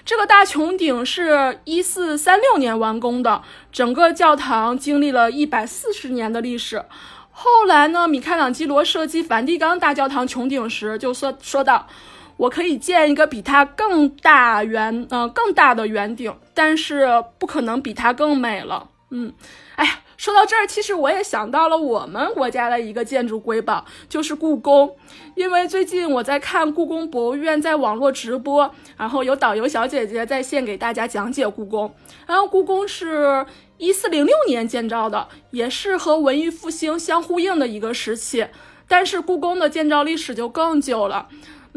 [0.03, 6.83] 这个大穹顶是一四三六年完工的，整个教堂经历了一百四十年的历史。
[7.31, 11.87] 后来呢，米开朗基罗设计梵蒂冈大教堂穹顶时，就说说到
[12.37, 19.33] ：“我可以建一个比它更大圆，呃，更大的圆顶，但是不可能比它更美了。”嗯，
[19.75, 19.99] 哎呀。
[20.17, 24.97] 说到这儿，其实我也想到了我们国家的一个建筑瑰宝，就是故宫。
[25.35, 31.93] 因为最近我在看故宫博物院在网络直播，然后有导游小姐姐在线给大家讲解故宫。
[32.25, 33.45] 然后故宫是
[33.77, 38.47] 一四零六年建造的，也是和文艺复兴相呼应的一个时期。
[38.87, 41.27] 但是故宫的建造历史就更久了，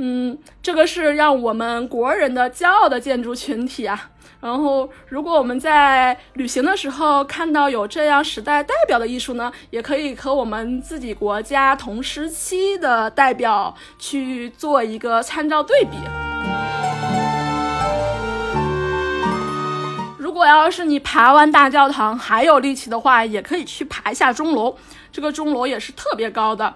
[0.02, 4.08] 嗯，这个是让我们国人的骄傲的建筑群体啊。
[4.40, 15.90] 然后，如果我们在旅行的时候看到有这样时代代表的艺术呢，也可以和我们自己国家同时期的代表去做一个参照对比。
[20.16, 24.74] 如果要是你爬完大教堂还有力气的话，也可以去爬一下钟楼，
[25.12, 26.74] 这个钟楼也是特别高的。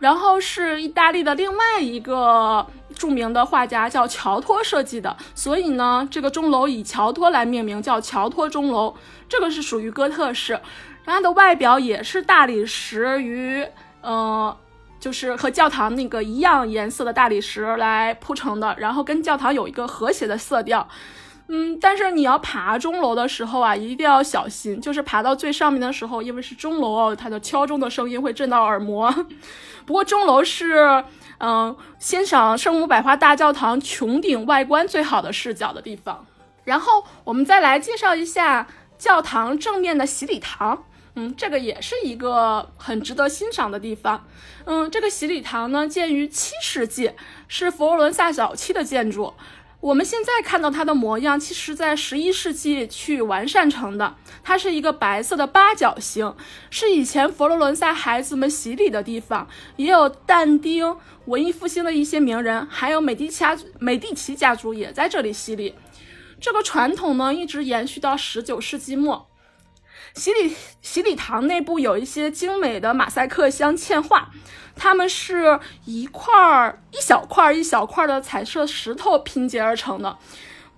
[0.00, 8.96] 然后是意大利的另外一个著名的画家叫乔托设计的，所以呢，这个钟楼以乔托来命名，叫乔托钟楼。
[9.28, 10.58] 这个是属于哥特式，
[11.04, 13.64] 它的外表也是大理石与
[14.00, 14.56] 呃，
[14.98, 20.88] 就是和教堂那个一样颜色的大理石来铺成的，然后跟教堂有一个和谐的色调。
[21.52, 29.12] 嗯，但是你要爬钟楼的时候啊，一定要小心，就是爬到最上面的时候，因为是钟楼哦，它的敲钟的声音会震到耳膜。
[29.84, 31.02] 不过钟楼是，
[31.38, 36.24] 嗯，欣赏圣母百花大教堂穹顶外观最好的视角的地方。
[36.62, 40.84] 然后我们再来介绍一下教堂正面的洗礼堂，
[41.16, 44.24] 嗯，这个也是一个很值得欣赏的地方。
[44.66, 47.10] 嗯，这个洗礼堂呢，建于七世纪，
[47.48, 49.34] 是佛罗伦萨早期的建筑。
[49.80, 54.14] 我们现在看到它的模样，其实在十一世纪去完善成的。
[54.42, 56.34] 它是一个白色的八角形，
[56.68, 63.42] 是以前佛罗伦萨孩子们洗礼的地方，也有但丁、文艺复兴的一些名人，还有美第奇
[63.78, 65.74] 美第奇家族也在这里洗礼。
[66.38, 69.28] 这个传统呢，一直延续到十九世纪末。
[70.14, 74.30] 洗礼洗礼堂内部有一些精美的马赛克镶嵌画，
[74.82, 80.16] 它们是一块儿一小块儿一小块儿的彩色石头拼接而成的。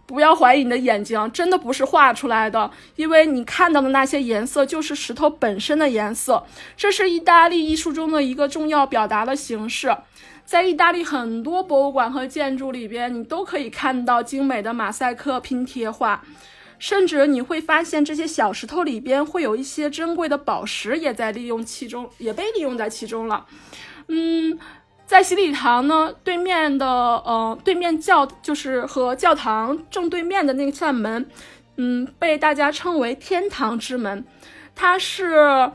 [0.07, 6.45] 不要怀疑你的眼睛，真的不是画出来的，因为你看到的那些颜色就是石头本身的颜色。
[6.77, 9.97] 这是意大利艺术中的一个重要表达的形式，
[10.45, 16.25] 在意大利很多博物馆和建筑里边，你都可以看到精美的马赛克拼贴画。
[16.81, 23.47] 甚至你会发现，这些小石头里边会有一些珍贵的宝石，也在利用其中，也被利用在其中了。
[24.09, 24.59] 嗯，
[25.07, 31.29] 在洗礼堂呢，对面的呃，对面教就是和教堂正对面的那扇门，
[31.77, 34.25] 嗯，被大家称为天堂之门。
[34.75, 35.71] 它是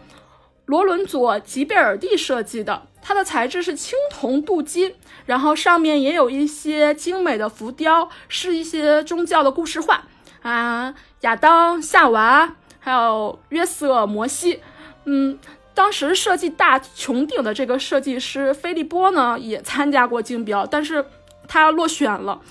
[0.66, 10.04] 罗伦佐·吉贝尔蒂设计的，它的材质是青铜镀金，然后上面也有一些精美的浮雕，是一些宗教的故事画。
[10.42, 14.62] 啊，亚当、夏娃，还有约瑟、摩西，
[15.06, 15.38] 嗯，
[15.78, 21.06] 当时设计大穹顶的这个设计师菲利波呢，也参加过竞标，但是
[21.48, 22.42] 他落选了。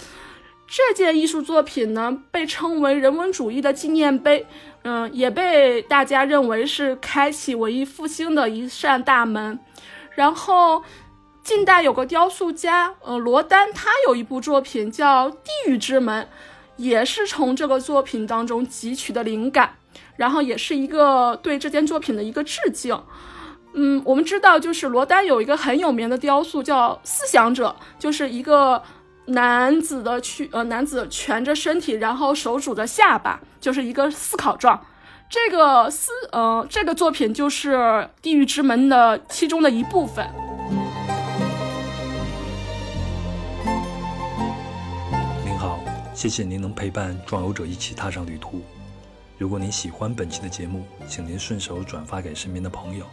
[0.68, 4.46] 这件艺术作品呢，被称为人文主义的纪念碑，
[4.82, 9.58] 嗯，也被大家认为是开启文艺复兴的一扇大门。
[10.14, 10.84] 然后，
[11.42, 16.22] 近代有个雕塑家，呃，罗丹，他有一部作品叫《地狱之门》。
[16.76, 19.76] 也是从这个作品当中汲取的灵感，
[20.16, 22.98] 然后也是一个对这件作品的一个致敬。
[23.78, 28.82] 嗯，我们知道，就是罗丹有一个很有名的雕塑叫《思想者》，就是一个
[29.26, 34.82] 男子的去呃男子蜷着身体，然后手拄着下巴，就是一个思考状。
[35.28, 37.74] 这个思呃这个作品就是
[38.22, 40.24] 《地狱之门》的其中的一部分。
[45.44, 45.80] 您好
[46.14, 48.62] 谢谢您能陪伴壮游者一起踏上旅途。
[49.38, 53.04] 如果您喜欢本期的节目，请您顺手转发给身边的朋友，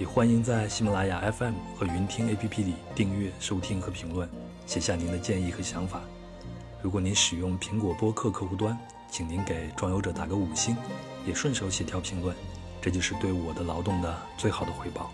[0.00, 4.28] 也欢迎在喜马拉雅 FM 和云听 APP 里订阅、收听和评论，
[4.66, 6.00] 写下您的建议和想法。
[6.82, 8.76] 如果您使用苹果播客客户端，
[9.08, 10.76] 请您给装游者打个五星，
[11.24, 12.34] 也顺手写条评论，
[12.82, 15.12] 这就是对我的劳动的最好的回报。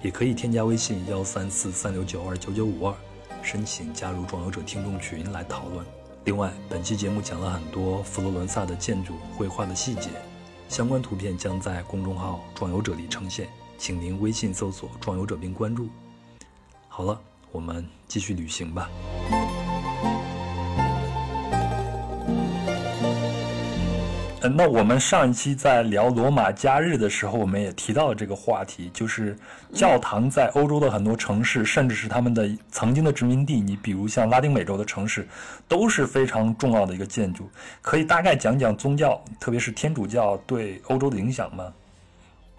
[0.00, 2.94] 也可以添加微信幺三四三六九二九九五二，
[3.42, 5.84] 申请加入装游者听众群来讨论。
[6.24, 10.08] 另外，本期节目讲了很多佛罗伦萨的建筑绘画的细节，
[10.70, 15.86] 相关图片将在公众号“壮游者”里呈现，请您微信搜索“壮游者”并关注。
[16.88, 17.20] 好了，
[17.52, 18.88] 我们继续旅行吧。
[24.48, 29.34] 那我们上一期在聊罗马假日的时候，我们也提到了这个话题，就是
[29.72, 35.26] 教堂在欧洲的很多城市，甚至是他们的曾经的殖民地，你比如像拉丁美洲的城市，
[35.66, 37.48] 都是非常重要的一个建筑。
[37.80, 41.72] 可以大概讲讲宗教，特别是天主教对欧洲的影响吗？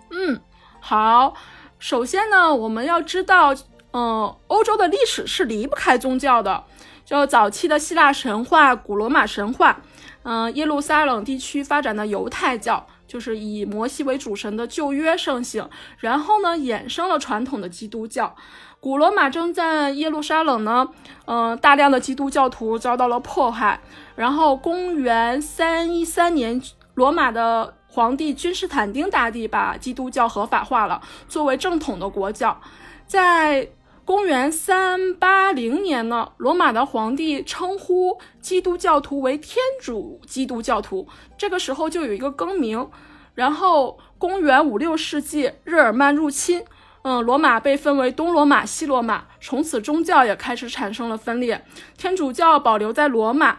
[0.09, 0.39] 嗯，
[0.79, 1.33] 好。
[1.77, 3.53] 首先呢，我们要知道，
[3.91, 6.63] 嗯，欧洲的历史是离不开宗教的，
[7.05, 9.77] 就早期的希腊神话、古罗马神话。
[10.25, 18.35] 嗯，耶路撒冷地区发展的犹太教就是以摩西为主神的旧约盛行，然后呢，衍生了传统的基督教。
[18.79, 20.87] 古罗马征战耶路撒冷呢，
[21.25, 23.79] 嗯，大量的基督教徒遭到了迫害。
[24.15, 26.61] 然后，公元三一三年，
[26.95, 32.59] 罗马的皇帝君士坦丁大帝把基督教合法化了，作为正统的国教。
[33.07, 33.67] 在
[34.05, 42.87] 公元三八零年呢，罗马的皇帝称呼基督教徒为天主基督教徒，这个时候就有一个更名。
[43.33, 46.63] 然后公元五六世纪，日耳曼入侵，
[47.01, 51.65] 嗯，罗马被分为东罗马、西罗马，从此宗教也开始产生了分裂。
[51.97, 53.57] 天主教保留在罗马，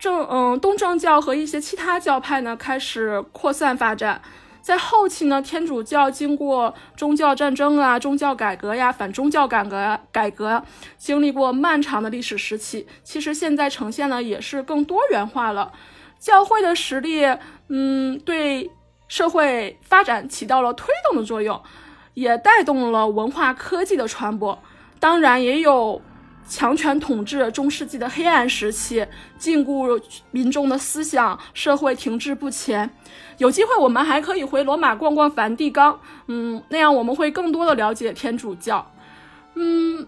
[0.00, 4.22] 正嗯，东正教和一些其他教派呢开始扩散发展。
[4.62, 10.62] 在后期呢，天主教经过宗教战争啊、宗教改革呀、反宗教改革改革，
[10.96, 12.86] 经历过漫长的历史时期。
[13.02, 15.72] 其实现在呈现呢，也是更多元化了。
[16.20, 17.26] 教会的实力，
[17.68, 18.70] 嗯，对
[19.08, 21.60] 社会发展起到了推动的作用，
[22.14, 24.56] 也带动了文化科技的传播。
[25.00, 26.00] 当然，也有。
[26.48, 29.06] 强权统治中世纪的黑暗时期，
[29.38, 32.90] 禁锢民众的思想，社会停滞不前。
[33.38, 38.92] 有机会，我们还可以回罗马逛逛梵蒂冈，嗯，那样我们会更多的了解天主教。
[39.54, 40.06] 嗯，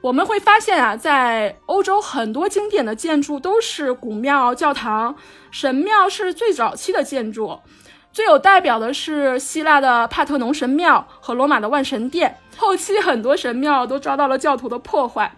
[0.00, 5.16] 我们会发现啊，在欧洲很多经典的建筑都是古庙、教堂，
[5.50, 7.58] 神庙是最早期的建筑。
[8.12, 12.36] 最有代表的是希腊的帕特农神庙和罗马的万神殿。
[12.56, 15.32] 后期很多神庙都遭到了教徒的破坏，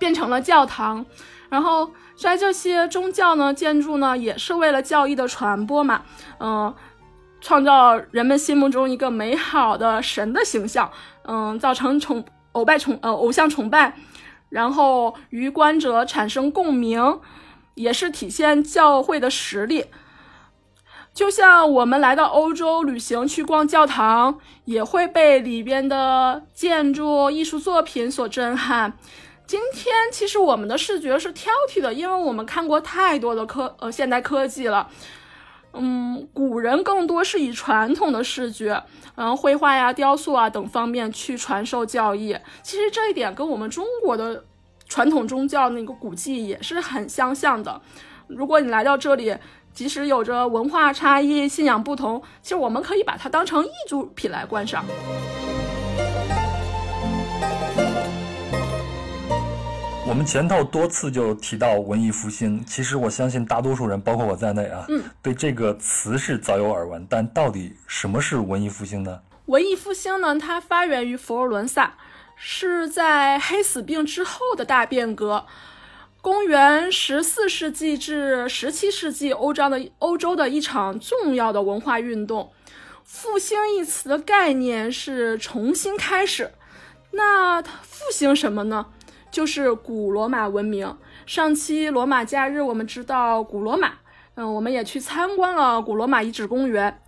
[0.00, 1.06] 变成了教堂。
[1.48, 6.02] 然后在这些宗教呢，建筑呢也是为了教义的传播嘛，
[6.38, 6.74] 嗯，
[7.40, 10.90] 创造人们心目中一个美好的神的形象，
[11.24, 13.96] 嗯，造成崇偶拜崇呃偶像崇拜，
[14.48, 17.20] 然后与观者产生共鸣，
[17.74, 19.86] 也是体现教会的实力。
[21.12, 28.96] 就像我们来到欧洲旅行去逛教堂，也会被里边的建筑艺术作品所震撼。
[29.50, 34.88] 今天其实我们的视觉是挑剔的，因为我们看过太多的科呃现代科技了。
[35.72, 38.80] 嗯，古人更多是以传统的视觉，
[39.16, 42.38] 嗯，绘画呀、雕塑啊等方面去传授教义。
[42.62, 44.44] 其实这一点跟我们中国的
[44.88, 47.82] 传统宗教那个古迹也是很相像的。
[48.28, 49.36] 如果你来到这里，
[49.74, 54.84] 即使有着文化差异、信仰不同，其实我们可以把它当成艺术品来观赏。
[60.10, 67.06] 我们前头多次就提到文艺复兴，其实我相信大多数人，包括我在内啊，嗯，对这个词是早有耳闻。
[67.08, 69.20] 但到底什么是文艺复兴呢？
[69.46, 71.94] 文艺复兴呢，它发源于佛罗伦萨，
[72.34, 75.46] 是在黑死病之后的大变革。
[76.20, 82.50] 公元十四世纪至十七世纪，欧洲的欧洲的一场重要的文化运动。
[83.04, 86.50] 复兴一词的概念是重新开始。
[87.12, 88.86] 那复兴什么呢？
[89.30, 90.96] 就是古罗马文明。
[91.26, 93.92] 上期罗马假日，我们知道古罗马，
[94.34, 97.00] 嗯，我们也去参观了古罗马遗址公园。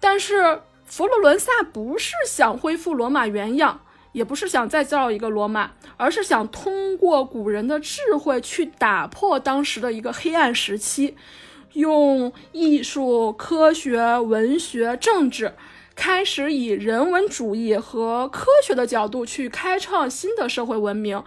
[0.00, 3.80] 但是佛罗伦萨不是想恢复罗马原样。
[4.12, 11.16] 也不是想再造一个罗马，而是想通过古人的智慧去打破当时的一个黑暗时期，
[11.72, 15.54] 用艺术、科学、文学、政治，
[16.04, 21.22] 开始以人文主义和科学的角度去开创新的社会文明，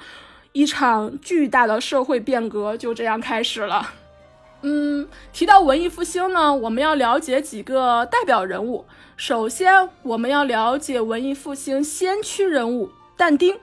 [0.51, 3.93] 一场巨大的社会变革就这样开始了。
[4.63, 8.83] 嗯，提到文艺复兴呢，我们要了解几个代表人物。
[9.15, 13.57] 首先，我们要了解文艺复兴先驱人物但丁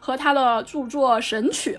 [0.00, 1.78] 和他的著作《神曲》，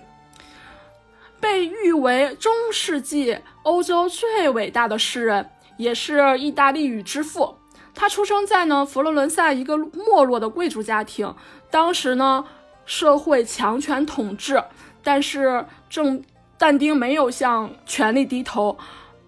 [1.41, 7.55] 被誉为中世纪欧洲最伟大的诗人，也是意大利语之父。
[7.95, 11.33] 他出生在呢佛罗伦萨一个没落的贵族家庭，
[11.71, 12.45] 当时呢
[12.85, 14.61] 社会强权统治，
[15.01, 16.23] 但是正
[16.57, 18.77] 但丁没有向权力低头，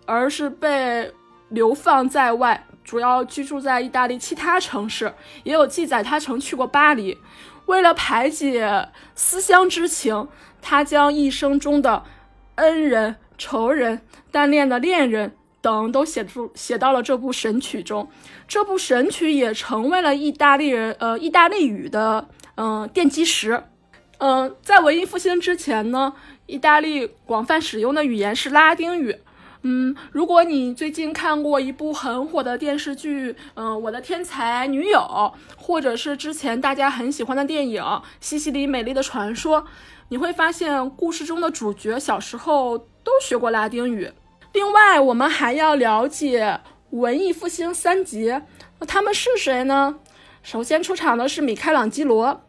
[0.05, 1.11] 而是被
[1.49, 2.65] 流放在外。
[2.83, 5.13] 主要居住在意大利其他城市，
[5.43, 7.17] 也有记载他曾去过巴黎。
[7.65, 10.29] 为了排解思乡之情，
[10.61, 12.03] 他将一生中的
[12.55, 14.01] 恩人、仇人、
[14.31, 15.35] 单恋的恋人
[15.67, 18.07] 等都写出写到了这部神曲中。
[18.47, 23.63] 这部神曲也成为了意大利人呃意大利语的嗯奠基石。
[24.19, 26.13] 嗯，在文艺复兴之前呢，
[26.45, 29.17] 意大利广泛使用的语言是拉丁语。
[29.63, 34.99] 嗯，如果你最近看过一部很火的电视剧，嗯，《我的天才女友》，
[35.57, 37.83] 或者是之前大家很喜欢的电影
[38.21, 39.61] 《西西里美丽的传说》，
[40.09, 44.09] 你会发现故事中的主角小时候都学过拉丁语。
[44.53, 48.43] 另外，我们还要了解文艺复兴三杰，
[48.87, 49.99] 他们是谁呢？
[50.41, 52.41] 首先出场的是米开朗基罗，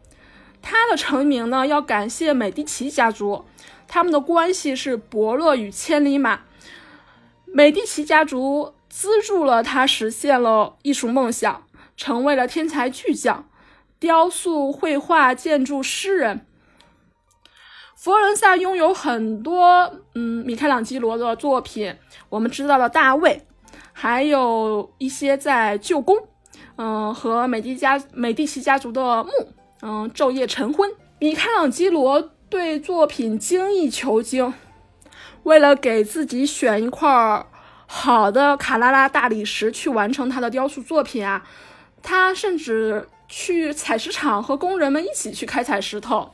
[0.61, 3.45] 他的成名呢要感谢美第奇家族，
[3.87, 6.41] 他们的关系是伯乐与千里马。
[7.45, 11.63] 美第奇家族资助了他，实现了艺术梦想，
[11.97, 13.49] 成为了天才巨匠，
[13.99, 16.45] 雕塑、绘画、建筑诗人。
[17.99, 21.93] 佛罗伦萨拥有很多嗯米开朗基罗的作品，
[22.29, 23.45] 我们知道的大卫，
[23.91, 26.15] 还有一些在旧宫，
[26.77, 29.31] 嗯和美第家美第奇家族的墓，
[29.81, 30.89] 嗯昼夜晨昏。
[31.19, 34.53] 米开朗基罗对作品精益求精。
[35.43, 37.45] 为了给自己选一块
[37.85, 41.45] 好的卡拉拉大理石去完成他的雕塑作品啊，
[42.01, 46.31] 他甚至去采石场和工人们一起去开采石头。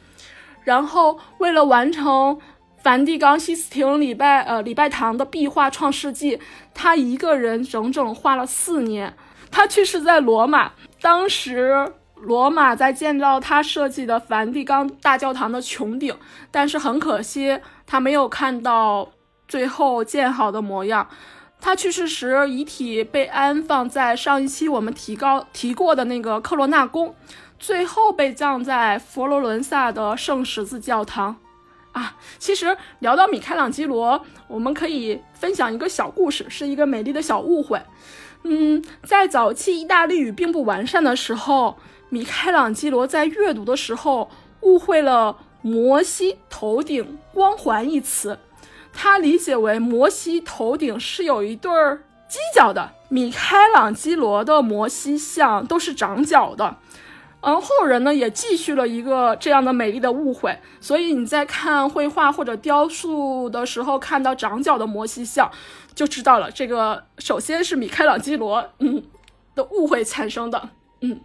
[0.66, 2.38] 然后，为了完成
[2.84, 6.38] 梵蒂冈西斯廷礼拜呃礼拜堂的壁画《创世纪》，
[6.74, 9.16] 他一个人整整画了四年。
[9.50, 16.14] 他去世在罗马，当时罗马在建造他设计的梵蒂冈大教堂的穹顶，
[16.52, 17.60] 但是很可惜。
[17.88, 19.10] 他没有看到
[19.48, 21.08] 最后建好的模样。
[21.66, 27.16] 他去世时，遗体被安放在上一期我们提高提过的那个克罗纳宫。
[27.58, 31.38] 最后被葬在佛罗伦萨的圣十字教堂。
[31.92, 37.82] 啊，其实聊到米开朗基罗，我们可以分享一个小故事，是一个美丽的小误会。
[38.44, 41.78] 嗯，在早期意大利语并不完善的时候，
[42.10, 44.30] 米开朗基罗在阅读的时候
[44.62, 48.38] 误会了“摩西头顶光环”一词，
[48.96, 52.94] 他理解为摩西头顶是有一对儿犄角的。
[53.10, 56.78] 米开朗基罗的摩西像都是长角的。
[57.42, 65.52] 而后人呢也继续了一个这样的美丽的误会，所以你在看绘画或者雕塑的时候，看到长角的摩西像，
[65.94, 69.04] 就知道了这个首先是米开朗基罗嗯
[69.54, 70.70] 的误会产生的
[71.02, 71.22] 嗯，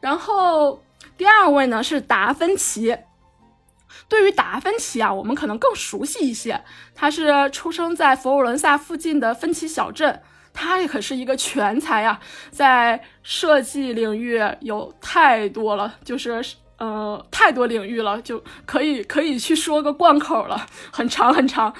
[0.00, 0.82] 然后
[1.18, 2.96] 第二位呢是达芬奇。
[4.10, 6.62] 对于达芬奇啊，我们可能更熟悉一些，
[6.94, 10.20] 他是出生在佛罗伦萨附近的芬奇小镇。
[10.52, 12.18] 他也可是一个全才呀，
[12.50, 16.44] 在设计领域有太多了，就是
[16.78, 21.72] 呃太多领域了，就可以可以去说个贯口了，很长很长。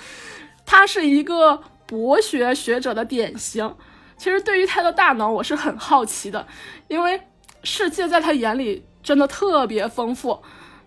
[0.64, 3.74] 他是一个博学学者的典型。
[4.16, 6.46] 其实对于他的大脑，我是很好奇的，
[6.86, 7.20] 因为
[7.64, 10.40] 世界在他眼里真的特别丰富。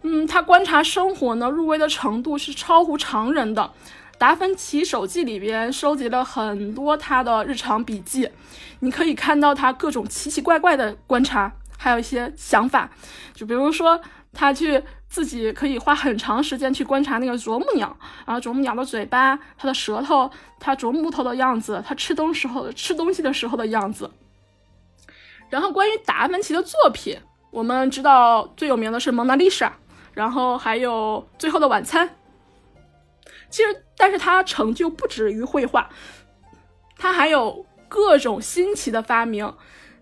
[0.03, 3.71] 嗯，他观察生活呢，入微的程度是超乎常人的。
[4.19, 8.29] 达芬奇手记里边收集了很多他的日常笔记，
[8.79, 12.89] 你可以看到他各种奇奇怪怪的观察，还有一些想法。
[13.33, 13.99] 就比如说，
[14.31, 20.29] 他去自己可以花很长时间去观察那个啄木鸟，然后啄木鸟的嘴巴、它的舌头、
[20.59, 24.09] 它啄木头的样子、它吃东时候吃东西的时候的样子。
[25.49, 27.17] 然后关于达芬奇的作品，
[27.51, 29.67] 我们知道最有名的是《蒙娜丽莎》，
[30.13, 32.07] 然后还有《最后的晚餐》。
[33.49, 35.89] 其实，但是他成就不止于绘画，
[36.97, 39.53] 他还有各种新奇的发明。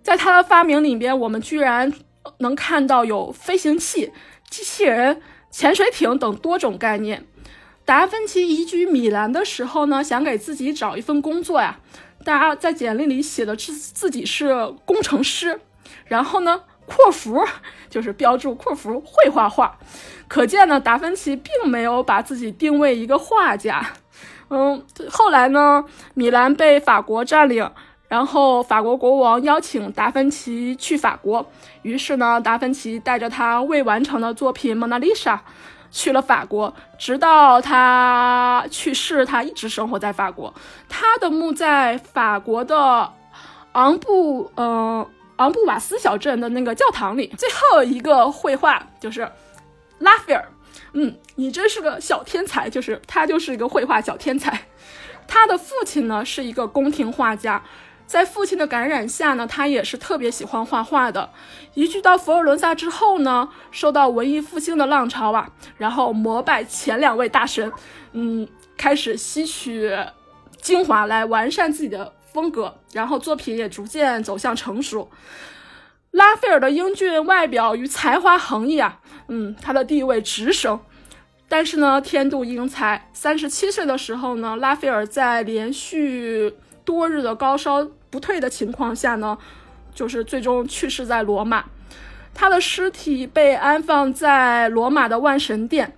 [0.01, 1.93] 在他的发明里边，我们居然
[2.37, 4.11] 能看到有飞行器、
[4.49, 7.25] 机器人、潜水艇等多种概念。
[7.83, 11.79] 达芬奇移居米兰的时候呢，想给自己找一份工作呀，
[12.23, 15.59] 大家在简历里写的自自己是工程师，
[16.05, 16.63] 然后呢。
[16.85, 17.47] 括弧
[17.89, 19.77] 就是标注括弧会画画，
[20.27, 23.85] 可见呢，达芬奇并没有把自己定位一个画家。
[24.49, 27.71] 嗯，后来呢，米兰被法国占领，
[28.09, 31.49] 然后法国国王邀请达芬奇去法国，
[31.83, 35.35] 于是呢，达芬奇带着他未完成的作品《蒙娜丽莎》
[35.89, 40.53] 去了法国，直到他去世，他一直生活在法国。
[40.89, 43.13] 他的墓在法国的
[43.71, 45.07] 昂布，嗯。
[45.41, 49.27] 昂布瓦斯小镇的那个教堂里，最后一个绘画就是
[49.97, 50.47] 拉斐尔。
[50.93, 54.67] 嗯，你真是个小天才，就是他就是一个绘画小天才。
[55.27, 57.63] 他的父亲呢是一个宫廷画家，
[58.05, 61.29] 在父亲的感染下呢，他也是特别喜欢画画的。
[61.73, 67.71] 移居到佛罗伦萨之后呢，受到文艺复兴的浪潮啊，然后膜拜前两位大神，
[68.11, 69.97] 嗯，开始吸取
[70.61, 72.13] 精华来完善自己的。
[72.33, 75.09] 风格，然后作品也逐渐走向成熟。
[76.11, 80.79] 拉斐尔的英俊外表与才华横溢啊，嗯，他的地位直升。
[81.47, 86.53] 但是呢，天妒英才，三十七岁的时候呢，拉斐尔在连续
[86.83, 89.37] 多日的高烧不退的情况下呢，
[89.95, 91.65] 就是最终去世在罗马。
[92.33, 95.97] 他的尸体被安放在罗马的万神殿。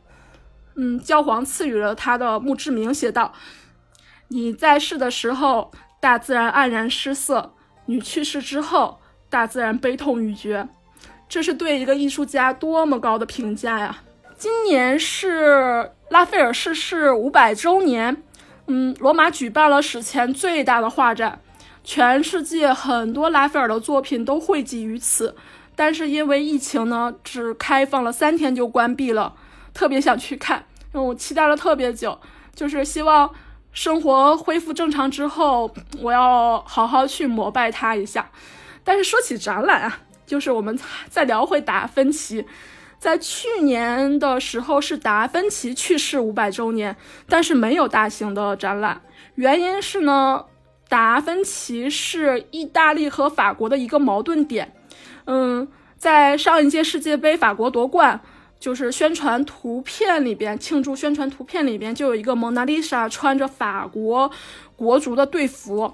[0.75, 3.33] 嗯，教皇赐予了他的墓志铭，写道
[4.29, 5.71] ：“你在世的时候。”
[6.03, 7.53] 大自然黯然失色，
[7.85, 8.99] 女去世之后，
[9.29, 10.67] 大自然悲痛欲绝。
[11.29, 13.99] 这是对一个艺术家多么高的评价呀！
[14.37, 18.21] 今年是拉斐尔逝世五百周年，
[18.67, 21.39] 嗯，罗马举办了史前最大的画展，
[21.85, 25.33] 全世界很多拉斐尔的作品都汇集于此。
[25.73, 29.35] 但是因为疫情呢，只开放了三天就关闭了。
[29.73, 32.19] 特别想去看，因为我期待了特别久，
[32.53, 33.33] 就是希望。
[33.73, 38.29] 生活恢复正常之后，我要好好去膜拜他一下。
[38.83, 40.77] 但是说起展览啊，就是我们
[41.09, 42.45] 再聊回达芬奇，
[42.99, 46.95] 在去年的时候是达芬奇去世五百周年，
[47.27, 49.01] 但是没有大型的展览。
[49.35, 50.45] 原因是呢，
[50.87, 54.75] 达芬奇是意大利和法国的一个矛盾点。
[55.25, 55.67] 嗯，
[55.97, 58.21] 在上一届世界杯，法国夺冠。
[58.63, 64.31] 就是宣传图片里边，庆祝宣传图片里边就有一个蒙娜丽莎穿着法国
[64.77, 65.93] 国足的队服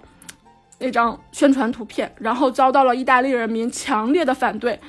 [0.78, 4.80] 那张宣传图片，然后遭到了意大利人民强烈的反对，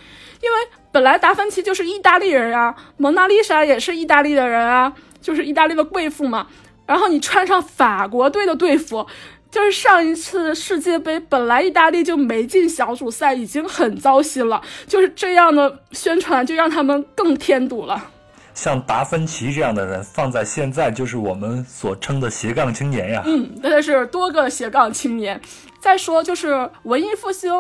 [0.43, 0.57] 因为
[0.93, 6.49] 本来达芬奇就是意大利人啊，蒙娜丽莎也是意大利的人啊，就是意大利的贵妇嘛，
[6.85, 9.07] 然后你穿上法国队的队服，
[9.51, 18.11] 就是上一次世界杯，本来意大利就没进小组赛，已经很糟心了，就是这样的宣传就让他们更添堵了。
[18.55, 23.23] 像达芬奇这样的人，放在现在就是我们所称的斜杠青年呀。
[23.27, 25.41] 嗯，真的是多个斜杠青年。
[25.81, 27.53] 再说就是文艺复兴，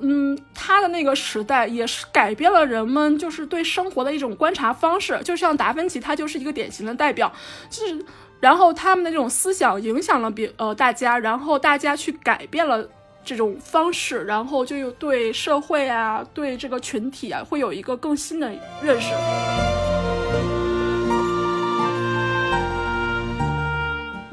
[0.00, 7.32] 嗯，他的那个时代也是改变了人们就是对生活的一种观察方式，就像达芬奇，他就是一个典型的代表，
[7.68, 8.04] 就是。
[8.42, 12.84] 然后他们的这种思想影响了别呃大家，然后大家去改变了
[13.24, 18.50] 这种方式，然后就又对社会啊，对这个群体啊，会有一个更新的
[18.82, 19.14] 认识。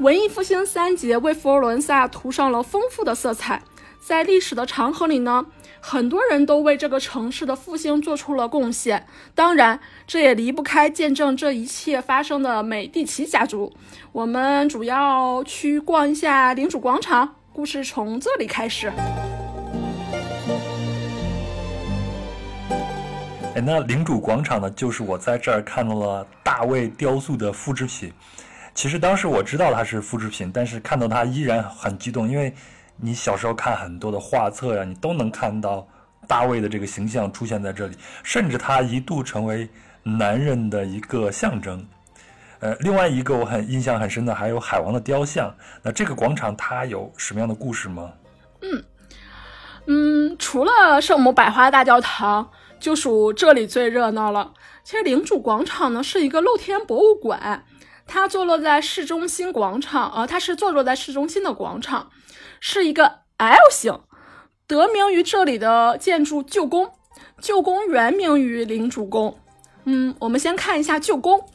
[0.00, 3.62] 文艺复兴三杰为佛罗伦萨涂上了丰富的色彩，
[4.00, 5.46] 在历史的长河里呢。
[5.82, 13.72] 很多人都为这个城市的复兴做出了贡献，当然，这也离不开见证这一切发生的美第奇家族。
[14.12, 18.92] 我们主要去逛一下领主广场，故事从这里开始。
[23.54, 24.70] 哎，那领主广场呢？
[24.70, 28.12] 就是我在这儿看到了大卫雕塑的复制品。
[28.74, 32.54] 其实当时我知道它是复制品，但是看到它依然很激动，因为。
[33.02, 35.86] 你小时候看很多的画册呀，你都能看到
[36.28, 39.68] 大卫的这个形象出现在这里，甚至他一度成为
[40.02, 41.86] 男人的一个象征。
[42.60, 45.54] 呃，另外一个我很印象很深的还有海王的雕像。
[45.82, 48.12] 那这个广场它有什么样的故事吗？
[48.60, 48.84] 嗯
[49.86, 54.52] 嗯，除了圣母百花大教堂，就属这里最热闹了。
[54.84, 57.64] 其实领主广场呢是一个露天博物馆，
[58.06, 62.10] 它坐落在市中心广场，呃，它是坐落在市中心的广场。
[62.60, 64.00] 是一个 L 型，
[64.66, 66.92] 得名于这里的建筑旧宫。
[67.40, 69.38] 旧宫原名于领主宫。
[69.84, 71.48] 嗯，我们先看一下旧宫。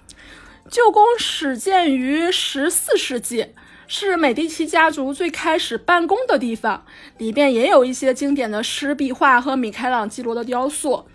[0.67, 3.53] 旧宫始建于十四世纪，
[3.87, 6.83] 是美第奇家族最开始办公的地方。
[7.19, 11.05] 里边也有一些经典的湿壁画和米开朗基罗的雕塑。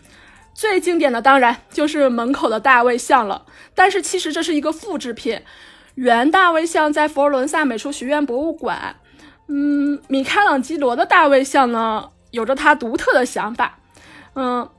[0.54, 3.44] 最经典的当然就是门口的大卫像了。
[3.74, 5.42] 但是其实这是一个复制品，
[5.96, 9.00] 原大卫像在佛罗伦萨美术学院博物馆。
[9.52, 13.80] 嗯，米开朗基罗的大卫像呢，有着他独特的想法。
[14.34, 14.70] 嗯，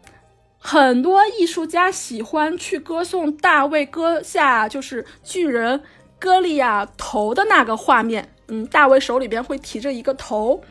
[0.57, 5.83] 很多艺术家喜欢去歌颂大卫割下就是巨人
[6.17, 8.33] 歌利亚头的那个画面。
[8.47, 10.63] 嗯，大卫手里边会提着一个头，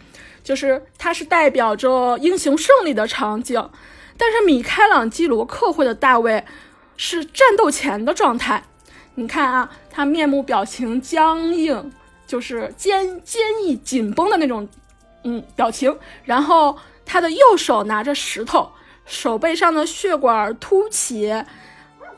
[0.43, 3.69] 就是它是代表着英雄胜利的场景。
[4.17, 6.47] 但是米开朗基罗刻绘的大卫
[6.97, 8.65] 是战斗前的状态。
[9.17, 11.93] 你看啊，他面目表情僵硬。
[12.31, 14.69] 就是坚坚毅紧绷的那种，
[15.25, 15.93] 嗯，表情。
[16.23, 18.71] 然后他的右手拿着石头，
[19.05, 21.35] 手背上的血管凸起，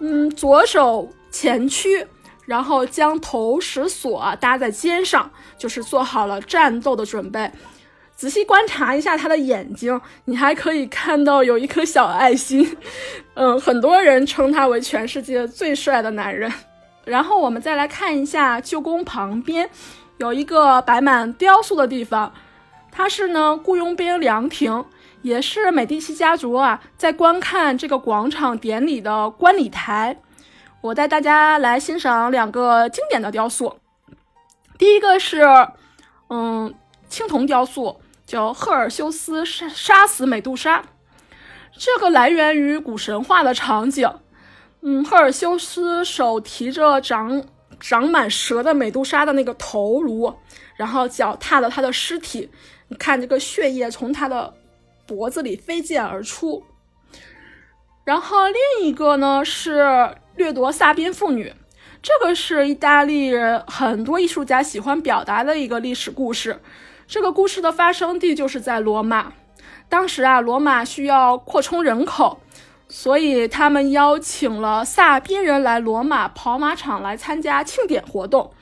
[0.01, 2.07] 嗯，左手前屈，
[2.45, 7.51] 然后将头石锁搭在肩上，就是做好了战斗的准备。
[8.15, 12.77] 仔细观察一下他的眼睛，你还可以看到有一颗小爱心。
[13.33, 16.53] 嗯，很多人称他为全世界最帅的男人。
[17.05, 19.71] 然后我们再来看一下旧宫旁边。
[20.19, 22.33] 有一个摆满雕塑的地方，
[22.93, 24.85] 它是呢雇佣兵凉亭，
[25.23, 30.19] 也是美第奇家族啊在观看这个广场典礼的观礼台。
[30.81, 33.77] 我带大家来欣赏两个经典的雕塑。
[34.79, 35.43] 第一个是，
[36.29, 36.75] 嗯，
[37.09, 40.83] 青铜雕塑，叫赫尔修斯杀杀死美杜莎。
[41.77, 44.09] 这个来源于古神话的场景。
[44.83, 47.45] 嗯，赫尔修斯手提着长。
[47.83, 50.33] 长满蛇的美杜莎的那个头颅，
[50.77, 52.49] 然后脚踏着她的尸体，
[52.87, 54.55] 你看这个血液从她的
[55.05, 56.63] 脖子里飞溅而出。
[58.05, 61.53] 然后另一个呢是掠夺萨宾妇女，
[62.01, 66.61] 这个是意大利人很多艺术家喜欢表达的一个历史故事。
[67.09, 69.33] 这个故事的发生地就是在罗马，
[69.89, 72.39] 当时啊，罗马需要扩充人口。
[72.95, 78.53] 所以他们邀请了萨宾人来罗马跑马场来参加庆典活动，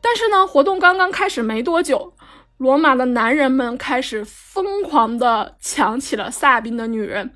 [0.00, 2.12] 但是呢，活动刚刚开始没多久，
[2.58, 7.34] 罗马的男人们开始疯狂的抢起了萨宾的女人。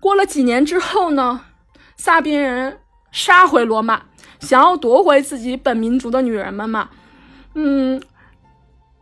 [0.00, 1.42] 过了几年之后呢，
[1.98, 2.80] 萨宾人
[3.12, 4.04] 杀回罗马，
[4.40, 6.88] 想要夺回自己本民族的女人们嘛，
[7.54, 8.02] 嗯，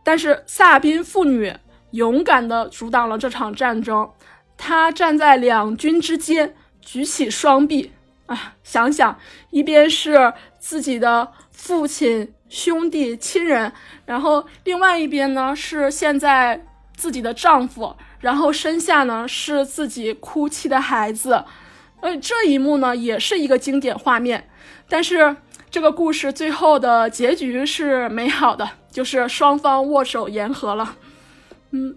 [0.03, 1.55] 但是萨宾妇女
[1.91, 4.09] 勇敢的阻挡了这场战争。
[4.57, 7.91] 他站在两军之间，举起双臂
[8.25, 8.55] 啊！
[8.63, 9.17] 想想，
[9.51, 13.71] 一边是自己的父亲、兄弟、亲人，
[14.05, 21.45] 然后另外一边呢是现在自己的丈夫，然后身下呢是自己哭泣的孩子。
[22.01, 24.49] 呃，这一幕呢也是一个经典画面。
[24.89, 25.35] 但是
[25.69, 30.95] 这个故事最后的结局是美好的，就是双方握手言和了。
[31.71, 31.95] 嗯，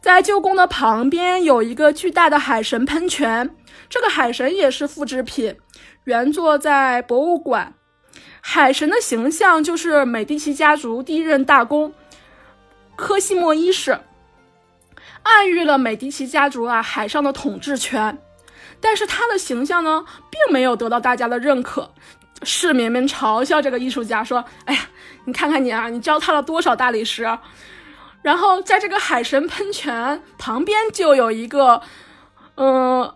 [0.00, 3.50] 在旧宫的旁边有一个巨大的海神喷泉，
[3.88, 5.56] 这个海神也是复制品，
[6.04, 7.74] 原作在博物馆。
[8.40, 11.92] 海神的形象就是美第奇家族第一任大公
[12.96, 14.00] 科西莫一世，
[15.24, 18.18] 暗喻了美第奇家族啊海上的统治权。
[18.80, 21.92] 但是他的形象呢，并没有得到大家的认可。
[22.44, 24.80] 市民们嘲笑这个艺术家说：“哎呀，
[25.24, 27.24] 你看看你啊，你糟蹋了多少大理石！”
[28.28, 31.80] 然后在这个海神喷泉旁边就有一个，
[32.56, 33.10] 嗯，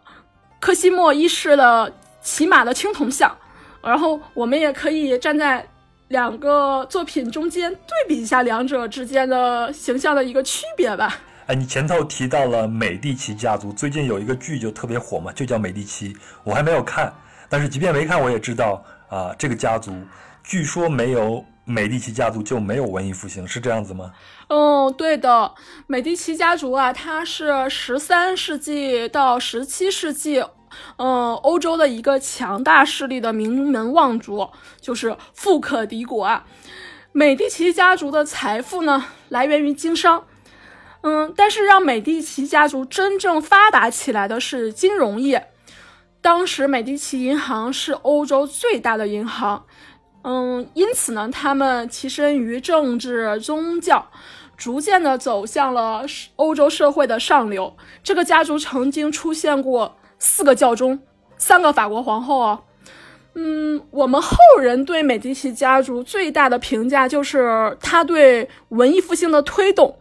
[0.58, 1.92] 科西莫一世的
[2.22, 3.36] 骑马的青铜像。
[3.82, 5.68] 然后我们也可以站在
[6.08, 11.18] 两个作品中间对比一下两者之间的形象的一个区别吧。
[11.44, 17.12] 哎，你前头提到了美第奇家族，最近有一个剧就特别火嘛，就叫《美第奇》，我还没有看，
[17.50, 19.94] 但是即便没看，我也知道啊，这个家族
[20.42, 24.10] 据说没有美第奇家族就没有文艺复兴，是这样子吗？
[24.54, 25.54] 嗯，对的，
[25.86, 30.44] 美第奇家族啊，它是十三世纪到十七世纪，
[30.98, 36.44] 嗯，欧洲的一个强大势力的名门望族，就是富可敌国啊。
[37.12, 40.26] 美第奇家族的财富呢，来源于经商。
[41.00, 45.48] 嗯，但是让美第奇家族真正发达起来的是金融业。
[46.20, 49.64] 当时美第奇银行是欧洲最大的银行，
[50.22, 54.06] 嗯，因此呢，他们跻身于政治、宗教，
[54.62, 56.04] 逐渐的走向了
[56.36, 57.76] 欧洲社会的上流。
[58.04, 61.00] 这个家族曾经出现过四个教宗、
[61.36, 62.60] 三个法国皇后啊。
[63.34, 69.98] 嗯，我们后人对美第奇家族最大的评价就是他对文艺复兴的推动。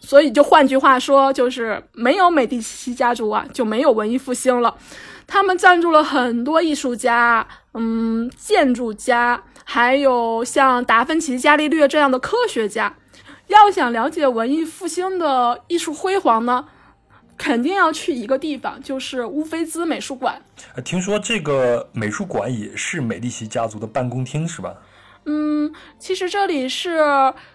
[0.00, 4.74] 所以，就换句话说，就是没有美第奇家族啊，就没有文艺复兴了。
[5.26, 12.94] 他们赞助了很多艺术家、嗯，建筑家，还有像达芬奇、伽利略这样的科学家。
[13.48, 16.66] 要想了解文艺复兴的艺术辉煌呢，
[17.36, 20.40] 肯定要去一个地方，就是乌菲兹美术馆。
[20.84, 24.74] 听说这个美术馆也是美第奇家族的办公厅，是吧？
[25.24, 27.00] 嗯，其实这里是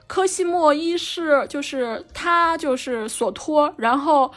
[0.05, 4.31] 科西莫一世，就是他就是所托，然后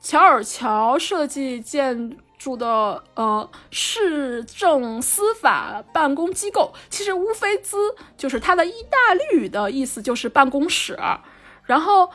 [0.00, 6.72] 乔尔乔设计建住的呃市政司法办公机构。
[6.88, 7.76] 其实乌菲兹
[8.16, 10.98] 就是它的意大利语的意思，就是办公室。
[11.64, 12.10] 然后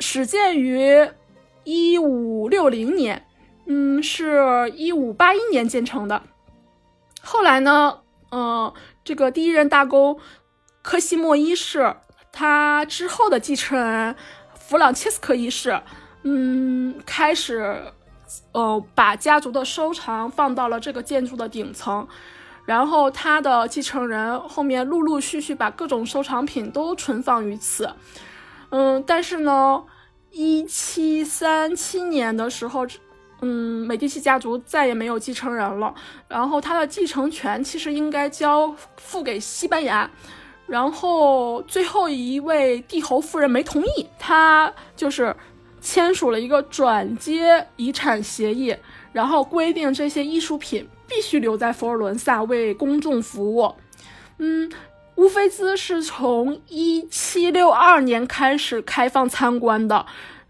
[0.00, 1.08] 始建于
[1.64, 3.26] 一五六零年，
[3.66, 6.22] 嗯，是一五八一年建成的。
[7.20, 8.00] 后来呢，
[8.32, 8.72] 嗯。
[9.04, 10.20] 这个第一任大公
[10.82, 11.96] 科西莫一世，
[12.30, 14.14] 他之后的继承人
[14.54, 15.80] 弗朗切斯科一世，
[16.24, 17.90] 嗯，开始，
[18.52, 22.06] 呃，把家族的收藏放到了这个建筑的顶层，
[22.64, 27.90] 然后他的继承人后面陆陆续续把各种收藏品都存放于此，
[28.70, 29.84] 嗯，但是呢，
[30.30, 32.86] 一七三七年的时候。
[33.40, 35.94] 嗯，美第奇家族再也没有继承人了，
[36.26, 40.10] 然后他的继承权其实应该交付给西班牙，
[40.66, 45.36] 然后最后一位帝侯夫人没同意，他就是
[45.80, 48.74] 签署了一个转接遗产协议，
[49.12, 53.74] 然后规定这些艺术品必须留在佛罗伦萨为公众服务。
[54.38, 54.70] 嗯，
[55.16, 60.06] 乌菲兹是从一七六二年开始开放参观的。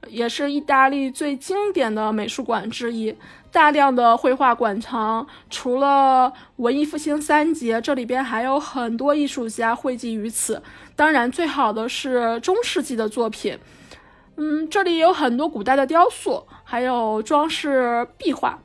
[0.07, 3.15] 也是意大利最经典的美术馆之一，
[3.51, 5.27] 大量的绘画馆藏。
[5.51, 10.63] 除了文艺复兴三杰，这里边还有很多艺术家汇集于此。
[10.95, 13.59] 当然，最好的是中世纪的作品。
[14.41, 18.61] 嗯，这里有很多古代的雕塑，还有装饰壁画。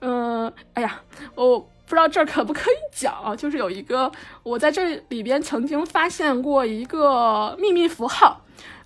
[0.00, 1.00] 嗯，哎呀，
[1.36, 3.36] 我不知道这可不可以讲啊？
[3.36, 4.10] 就是有一个，
[4.42, 8.40] 我在这里边曾经发现过一个秘密符号。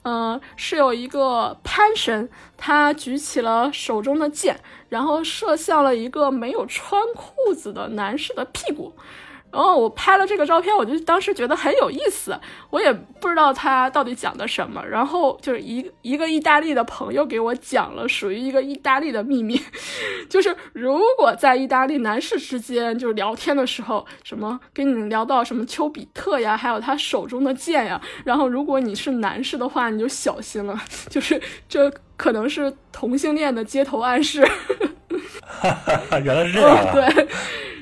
[0.04, 4.60] 嗯，是有一个潘神，他举起了手中的剑，
[4.90, 8.92] 然后射向了一个没有穿裤子的男士的屁股。
[9.52, 12.36] 然后我拍了这个照片，我就当时觉得很有意思，
[12.70, 14.82] 我也不知道他到底讲的什么。
[14.86, 19.60] 然后就是一一个意大利的朋友给我讲了属于一个意大利的秘密，
[20.30, 30.80] 就是如果在意大利男士之间就是聊天的时候，什么跟你聊到什么丘比特呀，还有他手中的剑呀，然后如果你是男士的话，你就小心了，
[31.10, 34.40] 就是这可能是同性恋的街头暗示。
[36.24, 36.92] 原来是这样。
[36.94, 37.28] 对，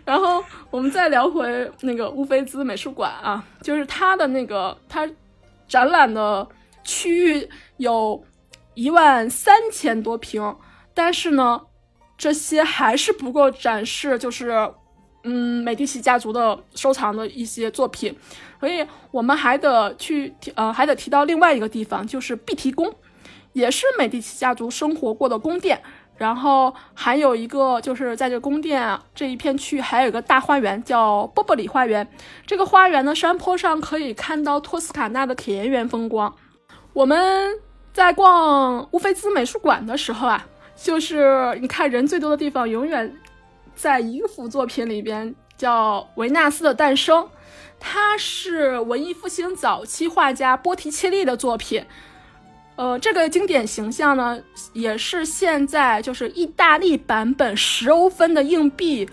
[0.04, 0.42] 然后。
[0.70, 5.04] 我们再聊回那个乌菲兹美术馆啊，就是它的那个它
[5.66, 6.46] 展览的
[6.84, 8.24] 区域有
[8.74, 10.56] 一万三千多平，
[10.94, 11.60] 但是呢，
[12.16, 14.72] 这些还是不够展示，就是
[15.24, 18.16] 嗯美第奇家族的收藏的一些作品，
[18.60, 22.94] 所以我们还得去提呃还得提到另外一个地方，就是碧提宫，
[23.52, 25.80] 也是美第奇家族生活过的宫殿。
[26.16, 32.06] 然后还有一个就是在这宫殿啊这一片区域，还有一个大花园，叫波波里花园。
[32.46, 36.36] 这个花园呢山坡上可以看到托斯卡纳的田园风光。
[36.92, 37.58] 我们
[37.94, 40.46] 在逛乌菲兹美术馆的时候啊，
[40.76, 43.16] 就是你看人最多的地方，永远
[43.74, 47.24] 在一幅作品里边，叫《维纳斯的诞生》，
[47.78, 51.86] 它是文艺复兴早期画家波提切利的作品。
[52.80, 59.06] 呃，这个经典形象呢，也是现在就是意大利版本十欧分的硬币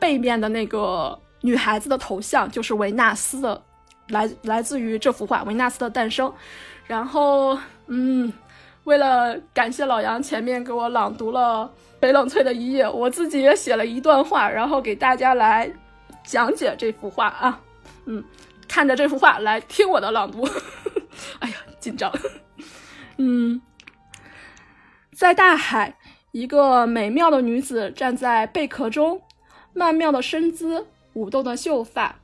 [0.00, 3.62] 背面的那个女孩子的头像，就是维纳斯的，
[4.08, 6.28] 来来自于这幅画《维纳斯的诞生》。
[6.88, 7.56] 然后，
[7.86, 8.32] 嗯，
[8.82, 15.72] 为了感谢老杨前面给我朗读了翡冷翠的一页，我自己也写了一段话，然后给大家来
[16.24, 17.60] 讲解这幅画啊。
[18.06, 18.24] 嗯，
[18.66, 20.44] 看着这幅画来听我的朗读，
[21.38, 22.12] 哎呀，紧张。
[23.16, 23.60] 嗯，
[25.12, 25.96] 在大海，
[26.32, 29.22] 一个美妙的女子站在贝壳中，
[29.72, 32.16] 曼妙的身姿，舞动的秀发，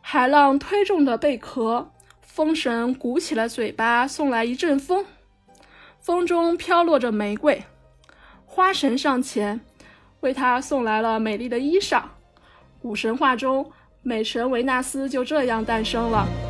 [0.00, 1.90] 海浪推动着贝壳，
[2.22, 5.04] 风神鼓起了嘴巴，送来一阵风，
[6.00, 7.64] 风中飘落着玫瑰，
[8.46, 9.60] 花神上前，
[10.20, 12.04] 为她送来了美丽的衣裳，
[12.80, 13.70] 古神话中，
[14.02, 16.49] 美神维纳斯就这样诞生了。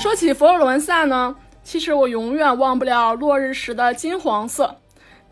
[0.00, 4.80] 说起佛罗伦萨呢，其实我永远忘不了落日时的金黄色。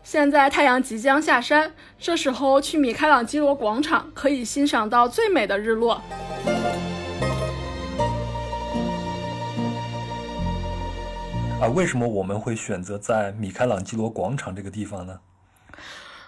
[0.03, 5.99] 现在太阳即将下山，这时候去米开朗基罗广场可以欣赏到最美的日落。
[11.59, 15.19] 啊，为什么我们会选择在米开朗基罗广场这个地方呢？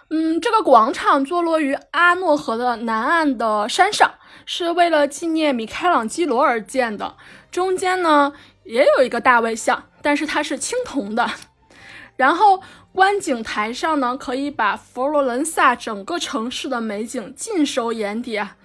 [0.10, 4.14] 嗯，这个广场坐落于阿诺河的南岸的山上。
[4.44, 7.16] 是为了纪念米开朗基罗而建的，
[7.52, 8.34] 中间呢
[8.64, 11.30] 也有一个大卫像，但是它是青铜的。
[12.16, 12.62] 然后
[12.94, 18.56] 观景台上呢，可以把佛罗伦萨整个城市的美景尽收眼底啊，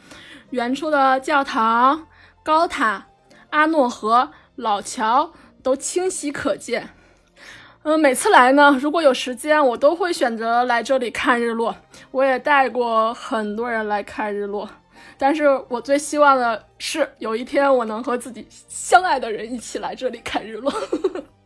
[0.50, 2.06] 远处的教堂、
[2.42, 3.06] 高塔、
[3.50, 5.32] 阿诺河、老桥
[5.62, 6.90] 都清晰可见。
[7.82, 11.76] 嗯，每次来呢，如果有时间，我都会选择来这里看日落。
[12.10, 14.68] 我也带过很多人来看日落。
[15.18, 20.72] 但是我最希望的是有一天我能和自己相爱的人一起来这里看日落。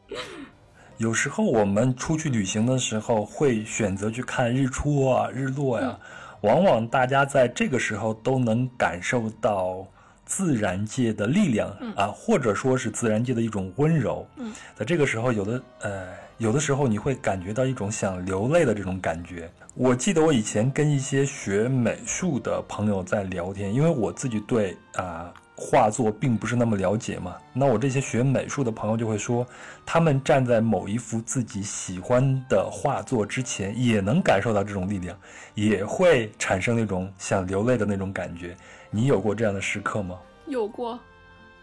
[0.99, 5.99] 有时候我们出去旅行的时候会选择去看日出啊、日落呀，
[6.43, 9.87] 往往大家在这个时候都能感受到
[10.25, 14.27] 自然界的力量啊，或者说是自然界的一种温柔。
[14.37, 16.20] 嗯，在这个时候，有的呃。
[16.41, 19.51] 有的时候你会感觉到一种想流泪的这种感觉。
[19.75, 27.37] 我记得我以前跟一些学美术的朋友在聊天，因为我自己对啊画作并不是那么了解嘛。
[27.53, 29.47] 那我这些学美术的朋友就会说，
[29.85, 35.15] 他们站在某一幅自己喜欢的画作之前，也能感受到这种力量，
[35.55, 38.57] 也会产生那种想流泪的那种感觉。
[38.91, 40.19] 你有过这样的时刻吗？
[40.47, 40.99] 有过，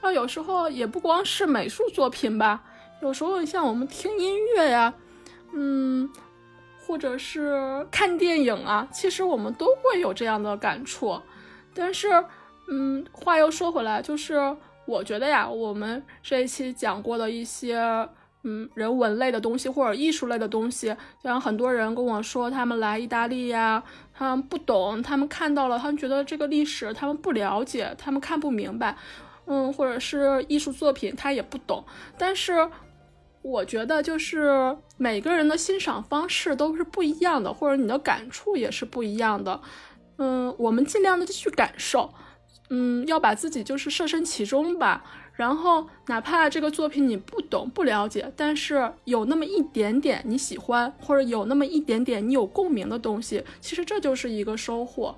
[0.03, 2.61] 那，有时候也不光是美术作品吧。
[3.01, 4.93] 有时候像我们听音乐呀，
[5.53, 6.09] 嗯，
[6.79, 11.21] 或者是看电影啊，其实我们都会有这样的感触。
[11.75, 12.07] 但是，
[12.69, 17.77] 嗯，话又说回来，就是我觉得呀，我们这一期讲过的一些，
[18.43, 28.97] 嗯，人文类的东西或者艺术类的东西，像很多人跟我说，他们来意大利呀，他们不懂，他们看到了，他们觉得这个历史他们不了解，他们看不明白，
[29.45, 31.85] 嗯，或者是艺术作品他也不懂，
[32.17, 32.67] 但是。
[33.49, 39.61] 我觉得就是每个人的欣赏方式都是不一样的，或者你的感触也是不一样的。
[40.17, 42.13] 嗯，我们尽量的去感受，
[42.69, 45.05] 嗯，要把自己就是设身其中吧。
[45.35, 55.15] 然后哪怕这个作品你不懂不了解，但是有那么一点点你喜欢，或者有那么一点点你有共鸣的东西，其实这就是一个收获。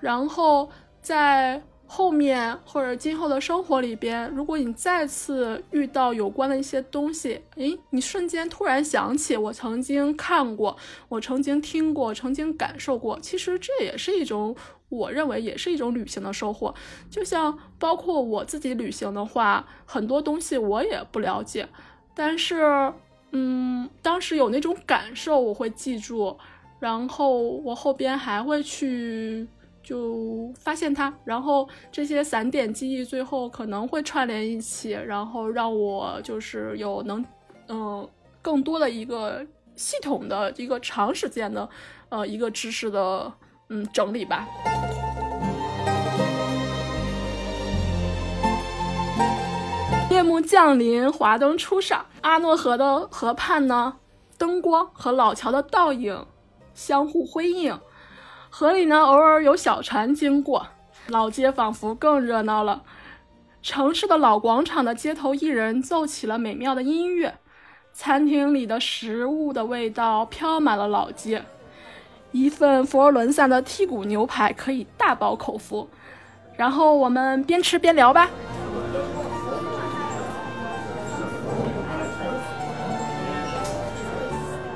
[0.00, 0.68] 然后
[1.00, 1.62] 在。
[1.90, 10.76] 后面或者今后的生活里边，如果你再次遇到有关的一些东西，诶，你瞬间突然想起我曾经看过，
[11.08, 14.54] 我曾经听过，曾经感受过，其实这也是一种，
[14.90, 16.74] 我认为也是一种旅行的收获。
[17.10, 21.66] 就像包括我自己旅行的话，很多东西我也不了解，
[22.14, 22.92] 但是，
[23.32, 26.36] 嗯，当时有那种感受，我会记住，
[26.78, 29.48] 然后我后边还会去。
[29.82, 37.24] 就发现它，然后这些散点记忆最后可能会串联一起，然后让我就是有能，
[37.68, 38.08] 嗯，
[38.42, 41.68] 更多的一个系统的一个长时间的
[42.10, 43.32] 呃一个知识的
[43.68, 44.46] 嗯整理吧。
[50.10, 53.96] 夜幕降临，华灯初上，阿诺河的河畔呢，
[54.36, 56.26] 灯光和老桥的倒影
[56.74, 57.78] 相互辉映，
[58.60, 60.66] 河里呢偶尔有小船经过，
[61.06, 62.82] 老街仿佛更热闹了。
[63.62, 67.38] 城市的老广场的街头艺人奏起了美妙的音乐，
[67.92, 71.44] 餐厅里的食物的味道飘满了老街。
[72.32, 75.88] 一份佛罗伦萨的剔骨牛排可以大饱口福，
[76.56, 78.28] 然后我们边吃边聊吧。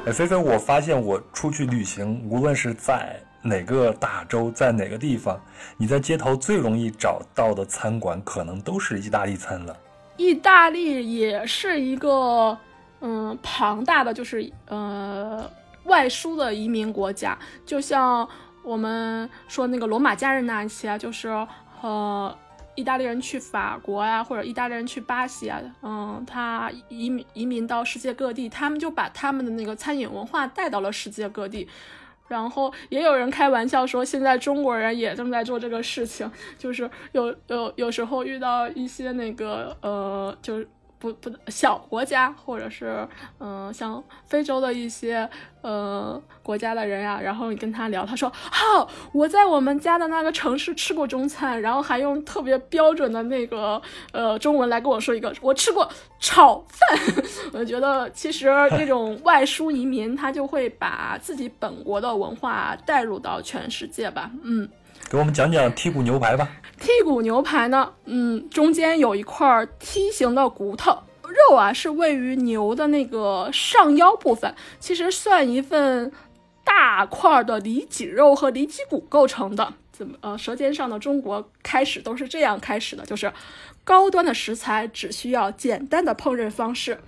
[0.07, 5.41] 哎，菲菲，我发现我出去旅行，无论是在哪个大洲，在哪个地方，
[5.77, 9.77] 你在街头最容易找到的餐馆，可能都是意大利餐了。
[10.17, 12.57] 意大利也是一个
[13.01, 15.51] 嗯庞大的，就是呃
[15.85, 17.37] 外输的移民国家，
[17.67, 18.29] 就像
[18.63, 21.29] 我们说那个罗马假日那一期啊，就是
[21.81, 22.37] 呃。
[22.75, 31.69] 意大利人去法国呀，或者意大利人去巴西啊，嗯，他移民移民到世界各地，他们就把他们的那个餐饮文化带到了世界各地。
[32.33, 40.67] 然后也有人开玩笑说，现在中国人也正在做这个事情，就是有有有时候遇到一些那个呃，就是。
[41.03, 43.09] 不不小国家，或者是
[43.41, 45.29] 嗯，像非洲的一些
[45.63, 53.83] 呃国家的人呀，然后你跟他聊，他说好，我在我们家的那个城市吃过中餐，然后还用特别标准的那个
[54.13, 55.91] 呃中文来跟我说一个，我吃过
[56.21, 56.97] 炒饭。
[57.53, 64.31] 我觉得其实这种外输移民，他就会把自己本国的文化带入到全世界吧。
[64.45, 64.69] 嗯，
[65.11, 66.49] 给我们讲讲剔骨牛排吧。
[66.81, 70.99] 剔骨牛排呢，嗯，中间有一块梯形的骨头
[71.49, 76.11] 肉啊，是位于牛的那个上腰部分，其实算一份
[76.65, 79.75] 大块的里脊肉和里脊骨构成的。
[79.93, 83.33] 怎么呃，舌尖上的中国开始都是这样开始的，就是
[83.85, 86.99] 高端的食材只需要简单的烹饪方式。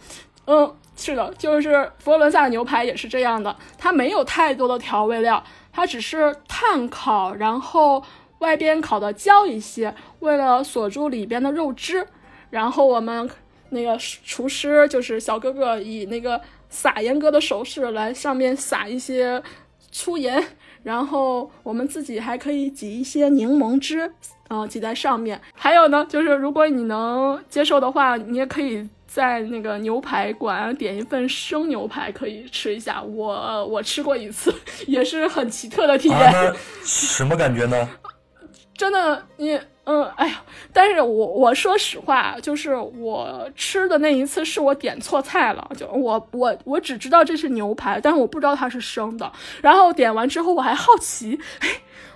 [0.46, 5.42] 嗯，是的，就是佛罗伦萨牛排也是这样的，它没有太多的调味料，
[5.74, 8.02] 它只是炭烤，然后。
[8.40, 12.06] 外边烤的焦一些，为了锁住里边的肉汁，
[12.50, 13.30] 然后我们
[13.70, 19.42] 那个厨师就是小哥哥以那个撒盐哥的手势来上面撒一些
[19.90, 20.44] 粗盐，
[20.82, 24.12] 然后我们自己还可以挤一些柠檬汁，
[24.50, 25.40] 嗯，挤在上面。
[25.54, 33.00] 还有呢，就是如果你能接受的话，你也可以在那个牛排馆点一份生牛排，可以吃一下。
[33.00, 34.52] 我我吃过一次，
[34.88, 36.52] 也是很奇特的体验。
[36.82, 37.88] 什么感觉呢？
[38.76, 40.42] 真的，你嗯，哎呀，
[40.72, 49.30] 但是我我说实话，就是我吃的那一次是我点错菜了，就我我我只知道这是牛排，但是我不知道它是生的。
[49.62, 51.68] 然后点完之后，我还好奇，哎，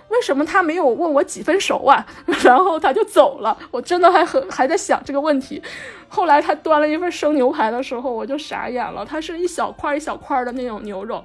[0.09, 2.05] 为什么他没有问我几分熟啊？
[2.43, 5.61] 然后他就走了，我真的还很还在想这个问题。
[6.07, 11.23] 后来他端了一份生牛排的时候，我就傻眼了，它是一小块一小块的那种牛肉。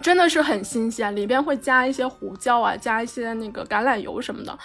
[0.00, 4.56] 真的是很新鲜，里边会加一些胡椒啊，加一些那个橄榄油什么的。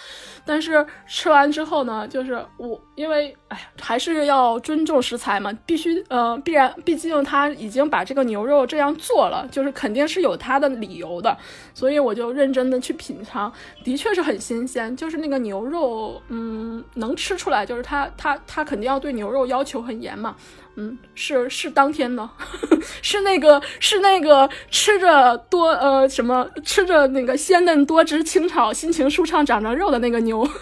[0.44, 11.36] 但是吃完之后呢，就是我因为哎呀，还是要尊重食材嘛，必须呃，必然，毕竟他已经把这个牛肉这样做了，就是肯定是有他的理由的。
[11.72, 20.36] 所以我就认真的去品尝，的确是很新鲜，就是那个牛肉，嗯，能吃出来，就是他他他肯定要对牛肉要求很严嘛。
[20.76, 22.28] 嗯，是是当天的，
[23.00, 30.48] 是那个是那个吃着多呃什么吃着那个鲜嫩多汁清炒心情舒畅长着肉的那个牛。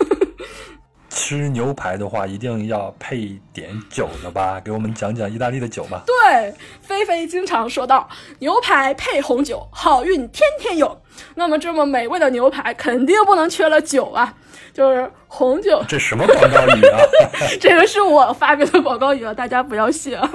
[1.14, 4.58] 吃牛排的话，一定要配点酒的吧？
[4.64, 6.02] 给我们讲讲意大利的酒吧。
[6.06, 8.08] 对，菲菲经常说到，
[8.38, 11.02] 牛排配红酒，好运天天有。
[11.34, 14.34] 那么这么美味的牛排，肯定不能缺了酒啊。
[14.72, 16.98] 就是红酒，这什么广告语啊？
[17.60, 20.30] 这个是我发明的广告语啊，大家不要信啊。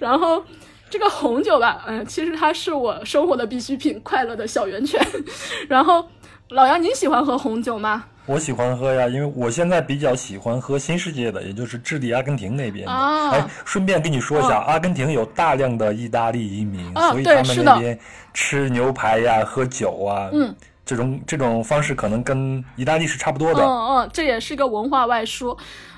[0.00, 0.42] 然后
[0.88, 5.00] 这个红酒吧，嗯，其实它是我生活的必需品，快乐的小源泉。
[5.68, 6.06] 然后
[6.50, 8.04] 老杨，您喜欢喝红酒吗？
[8.26, 12.92] 我喜欢喝呀，因为我现在比较喜欢喝新世界的，也就是智利、阿根廷那边的。
[12.92, 17.98] 哎，顺便跟你说一下，阿根廷有大量的意大利移民，所以他们那边
[18.32, 20.30] 吃牛排呀、喝酒啊。
[20.32, 20.54] 嗯。
[20.84, 23.62] 这种这种方式可能跟意大利是差不多的。
[23.62, 25.56] 嗯嗯，这也是一个文化外输。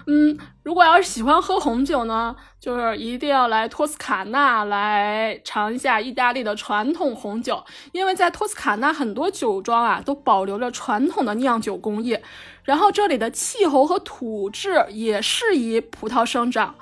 [0.09, 12.17] 嗯，如果要是喜欢喝红酒呢，就是一定要来托斯卡纳来尝一下意大利的传统红酒，因为在托斯卡纳很多酒庄啊都保留了传统的酿酒工艺，
[12.63, 16.77] 然后这里的气候和土质也适宜葡萄生长。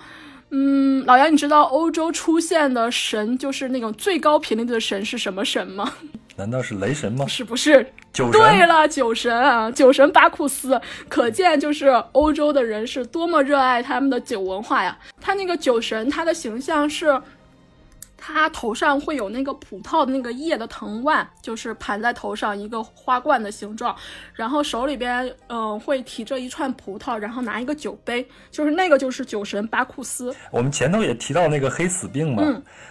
[0.50, 5.94] 嗯，老杨，你知道欧洲出现的神就是那种最高频率的神是什么神吗？
[6.37, 7.26] 难道是雷神吗？
[7.26, 7.93] 是不是？
[8.12, 8.41] 酒神。
[8.41, 14.99] 对了，酒神啊，酒神巴库斯，可见就是欧洲的人是多么热爱他们的酒文化呀。
[15.20, 17.20] 他那个酒神，他的形象是。
[18.27, 23.95] 他头上会有那个葡萄的那个叶的藤蔓，就是盘在头上一个花冠的形状，
[24.33, 30.35] 然后手里边嗯会提着一串葡萄，然后拿一个酒杯，就是那个就是酒神巴库斯。
[30.51, 32.43] 我们前头也提到那个黑死病嘛，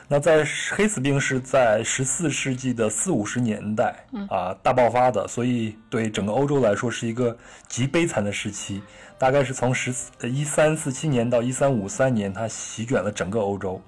[0.08, 7.36] 那在黑死病是在十四世纪的四五十年代啊大爆发的，所以对整个欧洲来说是一个
[7.68, 8.84] 极悲惨的时期，
[9.18, 13.82] 大概是从十一三四七年到一三五三年，它席卷了整个欧洲。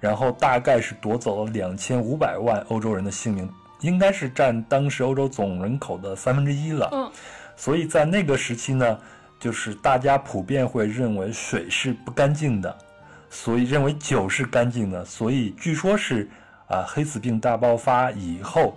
[0.00, 3.50] 然后大概是夺走了两千五百万欧洲人的性命，
[3.80, 6.88] 应该是占当时欧洲总人口的三分之一了。
[6.92, 7.10] 嗯，
[7.56, 8.98] 所以在那个时期呢，
[9.38, 12.76] 就是大家普遍会认为水是不干净的，
[13.28, 15.04] 所以认为酒是干净的。
[15.04, 16.28] 所以据说是
[16.68, 18.76] 啊，黑死病大爆发以后，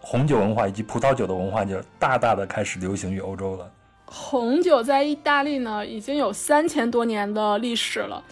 [0.00, 3.70] 红酒文化以及葡萄酒的文化就大大的开始流行于欧洲了。
[4.10, 8.22] 红酒在意大利呢，已经有三千多年的历史了。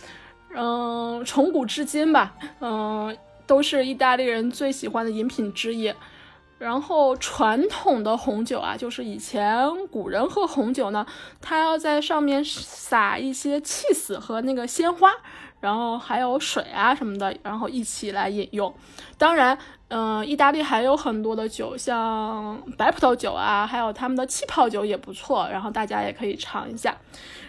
[0.55, 3.17] 嗯，从古至今吧，嗯，
[3.47, 5.93] 都是意大利人最喜欢的饮品之一。
[6.59, 11.05] 然后传统的红酒啊，就是以前古人喝红酒呢，
[11.43, 15.11] 他要在上面撒一些气死和那个鲜花，
[15.61, 18.73] 然后还有水啊什么的，然后一起来饮用。
[19.19, 26.97] 当然，嗯，意大利还有很多的酒，像白葡萄酒啊，还有他们的气泡酒也不错，然后大家也可以尝一下。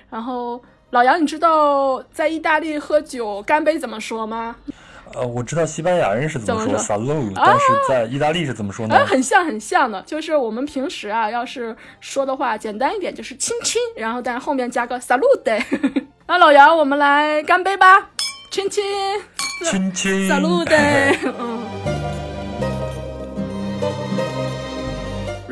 [0.10, 0.62] 然后。
[0.92, 4.56] 老杨，你知道在意大利喝酒干杯怎么说吗？
[5.14, 8.96] 呃，我知道西班牙人是怎么说 “salud”，但是在意大利是怎么说呢？
[8.96, 15.64] 啊很像很像的，就是我们平时啊，要是说的话，简单一点就是“亲亲”，然后但后面加个 “salud”。
[16.28, 18.10] 那老杨，我们来干杯吧，
[18.52, 18.84] 亲亲，
[19.70, 20.68] 亲亲，salud。
[21.40, 21.97] 嗯。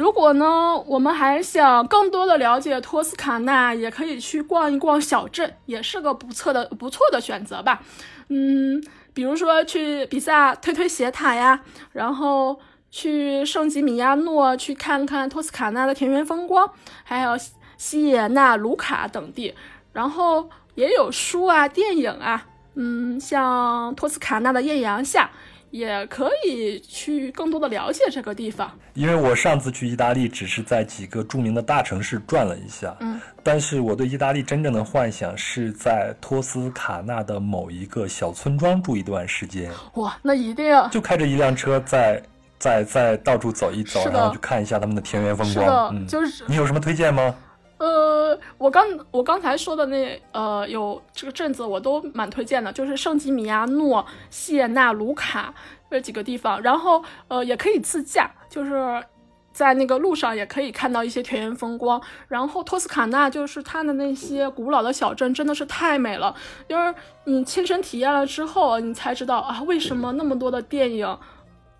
[0.05, 7.81] 如果呢，我们还想更多的了解托斯卡纳，也可以去逛一逛小镇，也是个不错的不错的选择吧。
[8.29, 8.79] 嗯，
[9.15, 11.59] 比如说去比萨推推斜塔呀，
[11.91, 12.59] 然后
[12.91, 16.69] 去圣吉米亚诺去看看托斯卡纳的田园风光，
[17.03, 17.35] 还有
[17.75, 19.55] 西耶纳卢卡等地。
[19.91, 22.45] 然后也有书啊、电影啊，
[22.75, 25.31] 嗯，像托斯卡纳的艳阳下。
[25.75, 39.69] 也可以去更多的了解这个地方，因为我上次去意大利只是在几个著名的大城市转了一下，嗯，但是我对意大利真正的幻想是在托斯卡纳的某一个小村庄住一段时间。
[39.95, 42.23] 哇，那一定要就开着一辆车在
[42.57, 45.93] 在在到处走一走，然后去看一下他们的田园风光。
[45.93, 47.35] 嗯，就是你有什么推荐吗？
[47.77, 55.53] 呃，我刚我刚才说的那呃有这个镇子我都蛮推荐的，就是圣吉米亚诺、谢纳卢卡
[55.91, 59.03] 这几个地方，然后呃也可以自驾，就是
[59.51, 62.01] 在那个路上也可以看到一些田园风光。
[62.29, 66.33] 然后托斯卡纳就是它的那些古老的小镇真的是太美了，
[66.69, 66.95] 就是
[67.25, 71.17] 你亲身体验了之后，你才知道啊为什么那么多的电影。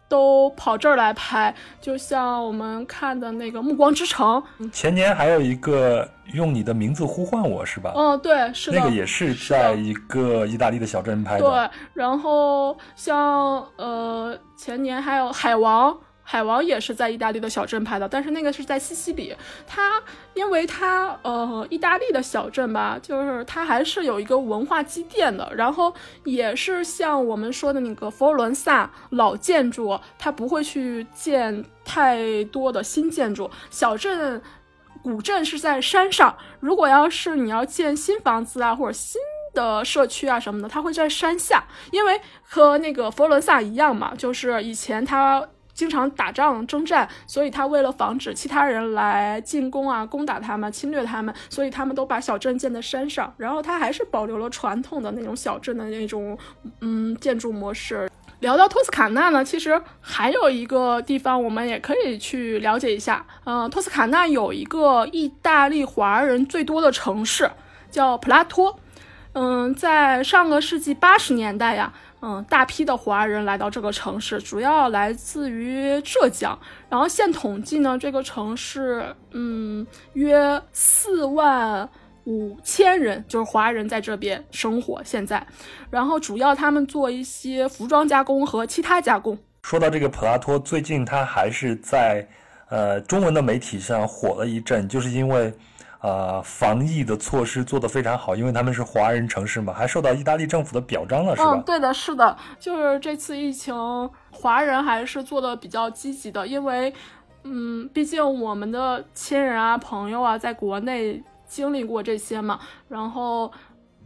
[0.08, 4.42] 都跑这儿来拍，就像我们看的那个《暮光之城》。
[4.72, 7.94] 前年还有一个用你的名字呼唤我，是吧？
[7.96, 8.80] 嗯，对，是的。
[8.80, 11.50] 那个也是在一个意大利的小镇拍的。
[11.50, 15.92] 对，然后像呃，前年还有《海王》。
[16.28, 19.34] 海王也是在意大利的小镇拍的，但是那个是在西西里。
[19.68, 20.02] 它
[20.34, 25.48] 因为它呃，意大利的小镇吧，就是它还是有一个文化积淀的。
[25.56, 33.50] 然后也是像我们说的那个佛罗伦萨老建筑，它不会去建太多的新建筑。
[33.70, 34.42] 小镇
[35.04, 39.22] 古镇是在山上，如果要是你要建新房子啊，或者新
[39.54, 45.48] 的社区啊什么的，它会在山下，因为和那个佛罗伦萨一样嘛，就是以前它。
[45.76, 53.32] 经常打仗征战，所以他为了防止其他人来进攻啊、攻打他们、侵略他们，所以他们都把小镇建在山上。
[53.38, 56.36] 然后他还是保留了传统的那种小镇的那种
[56.80, 58.10] 嗯建筑模式。
[58.40, 63.26] 聊到托斯卡纳呢，其实还有一个地方我们也可以去了解一下。
[63.44, 67.52] 嗯，托斯卡纳有一个意大利华人最多的城市，
[67.92, 68.80] 叫普拉托。
[69.34, 71.92] 嗯，在上个世纪八十年代呀。
[72.28, 76.58] 嗯，大批的华人来到这个城市，主要来自于浙江。
[76.90, 81.88] 然后现统计呢，这个城市，嗯，约四万
[82.24, 85.00] 五千人，就是华人在这边生活。
[85.04, 85.46] 现在，
[85.92, 89.38] 然后主要他们做一些服装加工和其他加工。
[89.62, 92.28] 说到这个普拉托，最近他还是在
[92.70, 95.54] 呃中文的媒体上火了一阵，就是因为。
[96.06, 101.54] 呃，防疫的措施做得非常好，因为他们是华人城市嘛，还受到意大利政府的表彰了，是吧？
[101.56, 103.74] 嗯，对的，是的，就是这次疫情，
[104.30, 106.94] 华人还是做的比较积极的，因为，
[107.42, 113.52] 嗯，毕竟我们的亲人啊、朋友啊，在国内经历过这些嘛，然后，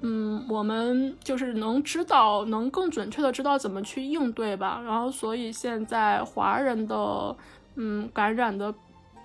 [0.02, 7.36] 嗯，我们就是能知道，能更准确的知道怎么去应对吧，然后，所以现在华人的，
[7.76, 8.74] 嗯，感染的。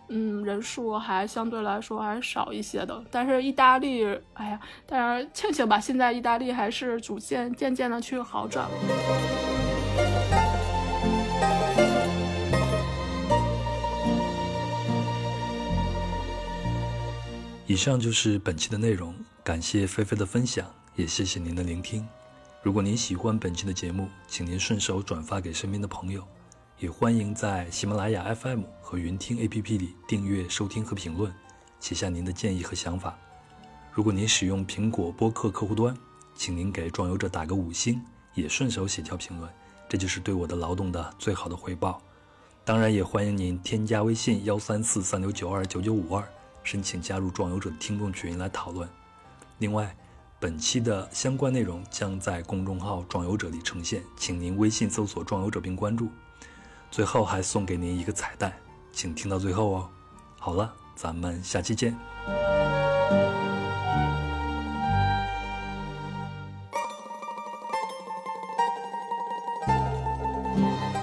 [0.08, 4.04] 嗯，人数还相对来说还是少一些的，但是意大利，
[4.34, 8.76] 哎呀，但是庆幸吧，现在意大利还是逐渐渐渐的去好转了。
[17.66, 22.06] 以上就是本期的内容，感谢菲菲的分享，也谢谢您的聆听。
[22.62, 26.22] 如果您喜欢本期的节目，请您顺手转发给身边的朋友。
[26.80, 31.32] 也欢迎在喜马拉雅 FM 和云听 APP 里订阅、收听和评论，
[31.78, 33.16] 写下您的建议和想法。
[33.92, 35.96] 如果您使用苹果播客客户端，
[36.34, 38.02] 请您给壮游者打个五星，
[38.34, 39.48] 也顺手写条评论，
[39.88, 42.02] 这就是对我的劳动的最好的回报。
[42.64, 46.28] 当然，也欢迎您添加微信幺三四三六九二九九五二，
[46.64, 48.88] 申请加入壮游者的听众群来讨论。
[49.58, 49.96] 另外，
[50.40, 56.08] 本期的相关内容将在公众号“壮游者”里呈现，请您微信搜索“壮游者”并关注。
[56.94, 58.52] 最后还送给您一个彩蛋，
[58.92, 59.88] 请听到最后哦。
[60.38, 61.92] 好了，咱们下期见。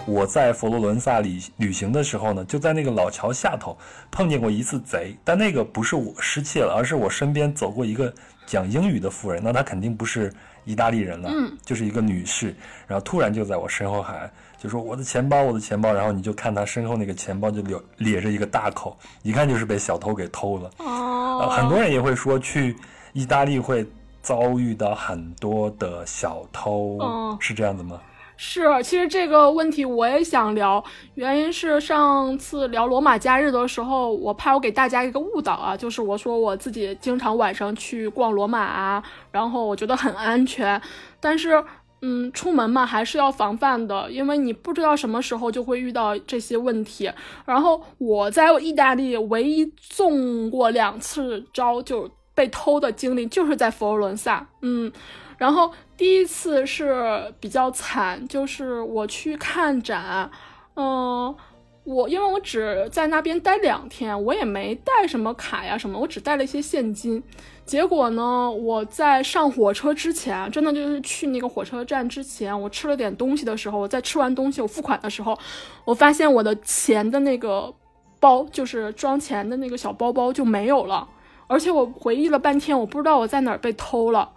[0.07, 3.77] 我在佛罗伦萨旅旅行的时候呢，就在那个老桥下头
[4.09, 8.13] 碰见过一次贼，但那个不是我失窃了，而是我身边走过一个
[8.45, 10.31] 讲英语的妇人，那她肯定不是
[10.63, 12.55] 意大利人了，嗯，就是一个女士，
[12.87, 14.31] 然后突然就在我身后喊。
[14.61, 20.69] 就说我的钱包，我的钱包，然后你就看他身后那个钱包就咧咧着一个大口，一看就是被小偷给偷了。
[20.77, 22.77] 哦，很多人也会说去
[23.13, 23.83] 意大利会
[24.21, 26.99] 遭遇到很多的小偷，
[27.39, 27.99] 是这样子吗？
[28.37, 30.83] 是，其实这个问题我也想聊，
[31.15, 40.79] 原因是上次聊罗马假日的时候，我怕我给大家一个误导啊，就是我说我自己经常晚上去逛罗马啊，然后我觉得很安全，
[41.19, 41.63] 但是。
[42.01, 47.11] 嗯，出门嘛还是要防范的，因为你不知道什么时候就会遇到这些问题。
[47.45, 54.47] 然后我在意大利唯一中过两次招就被偷的经历，就是在佛罗伦萨。
[54.61, 54.91] 嗯，
[55.37, 60.29] 然后第一次是比较惨，就是我去看展，
[60.75, 61.35] 嗯，
[61.83, 67.21] 我因为我只在那边待两天，我也没带什么卡呀什么，我只带了一些现金。
[67.65, 68.51] 结果呢？
[68.51, 75.37] 我在上火车之前，真的就是去那个火车站之前，我吃了点东西的时候，我在吃完东西，我付款的时候，
[75.85, 77.73] 我发现我的钱的那个
[78.19, 81.07] 包，就是装钱的那个小包包就没有了。
[81.47, 84.31] 而且我回忆了半天，我不知道我在哪儿被偷了，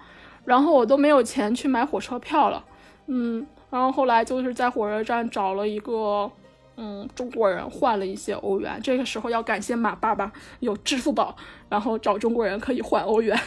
[0.45, 2.65] 然后我都没有钱去买火车票了。
[3.07, 6.31] 嗯，然后后来就是在火车站找了一个。
[6.77, 11.37] 嗯，中国人换了一些欧元，这个时候要感谢马爸爸有支付宝，
[11.69, 13.39] 然后找中国人可以换欧元，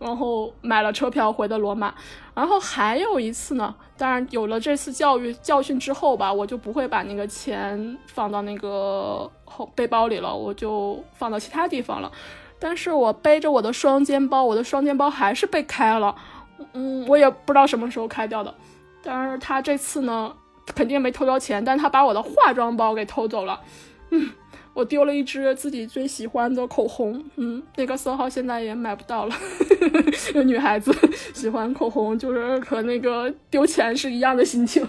[0.00, 1.94] 然后买了车票回的罗马。
[2.34, 12.10] 然后还有一次呢，当然有了这次教育教训之后吧，我就不会把那个钱放到那个后背包里了，我就放到其他地方了。
[12.58, 16.12] 但是我背着我的双肩包，我的双肩包还是被开了，
[16.72, 18.52] 嗯，我也不知道什么时候开掉的。
[19.00, 20.34] 但是他这次呢？
[20.74, 23.60] 肯定没偷到钱，但他把我的化妆包给偷走了。
[24.10, 24.30] 嗯，
[24.72, 29.34] 我丢了一支自己最喜欢的口红，嗯，那个色号现在也买不到了。
[30.44, 30.94] 女孩子
[31.32, 34.86] 喜欢口红，就是和那个丢钱是一样的心情。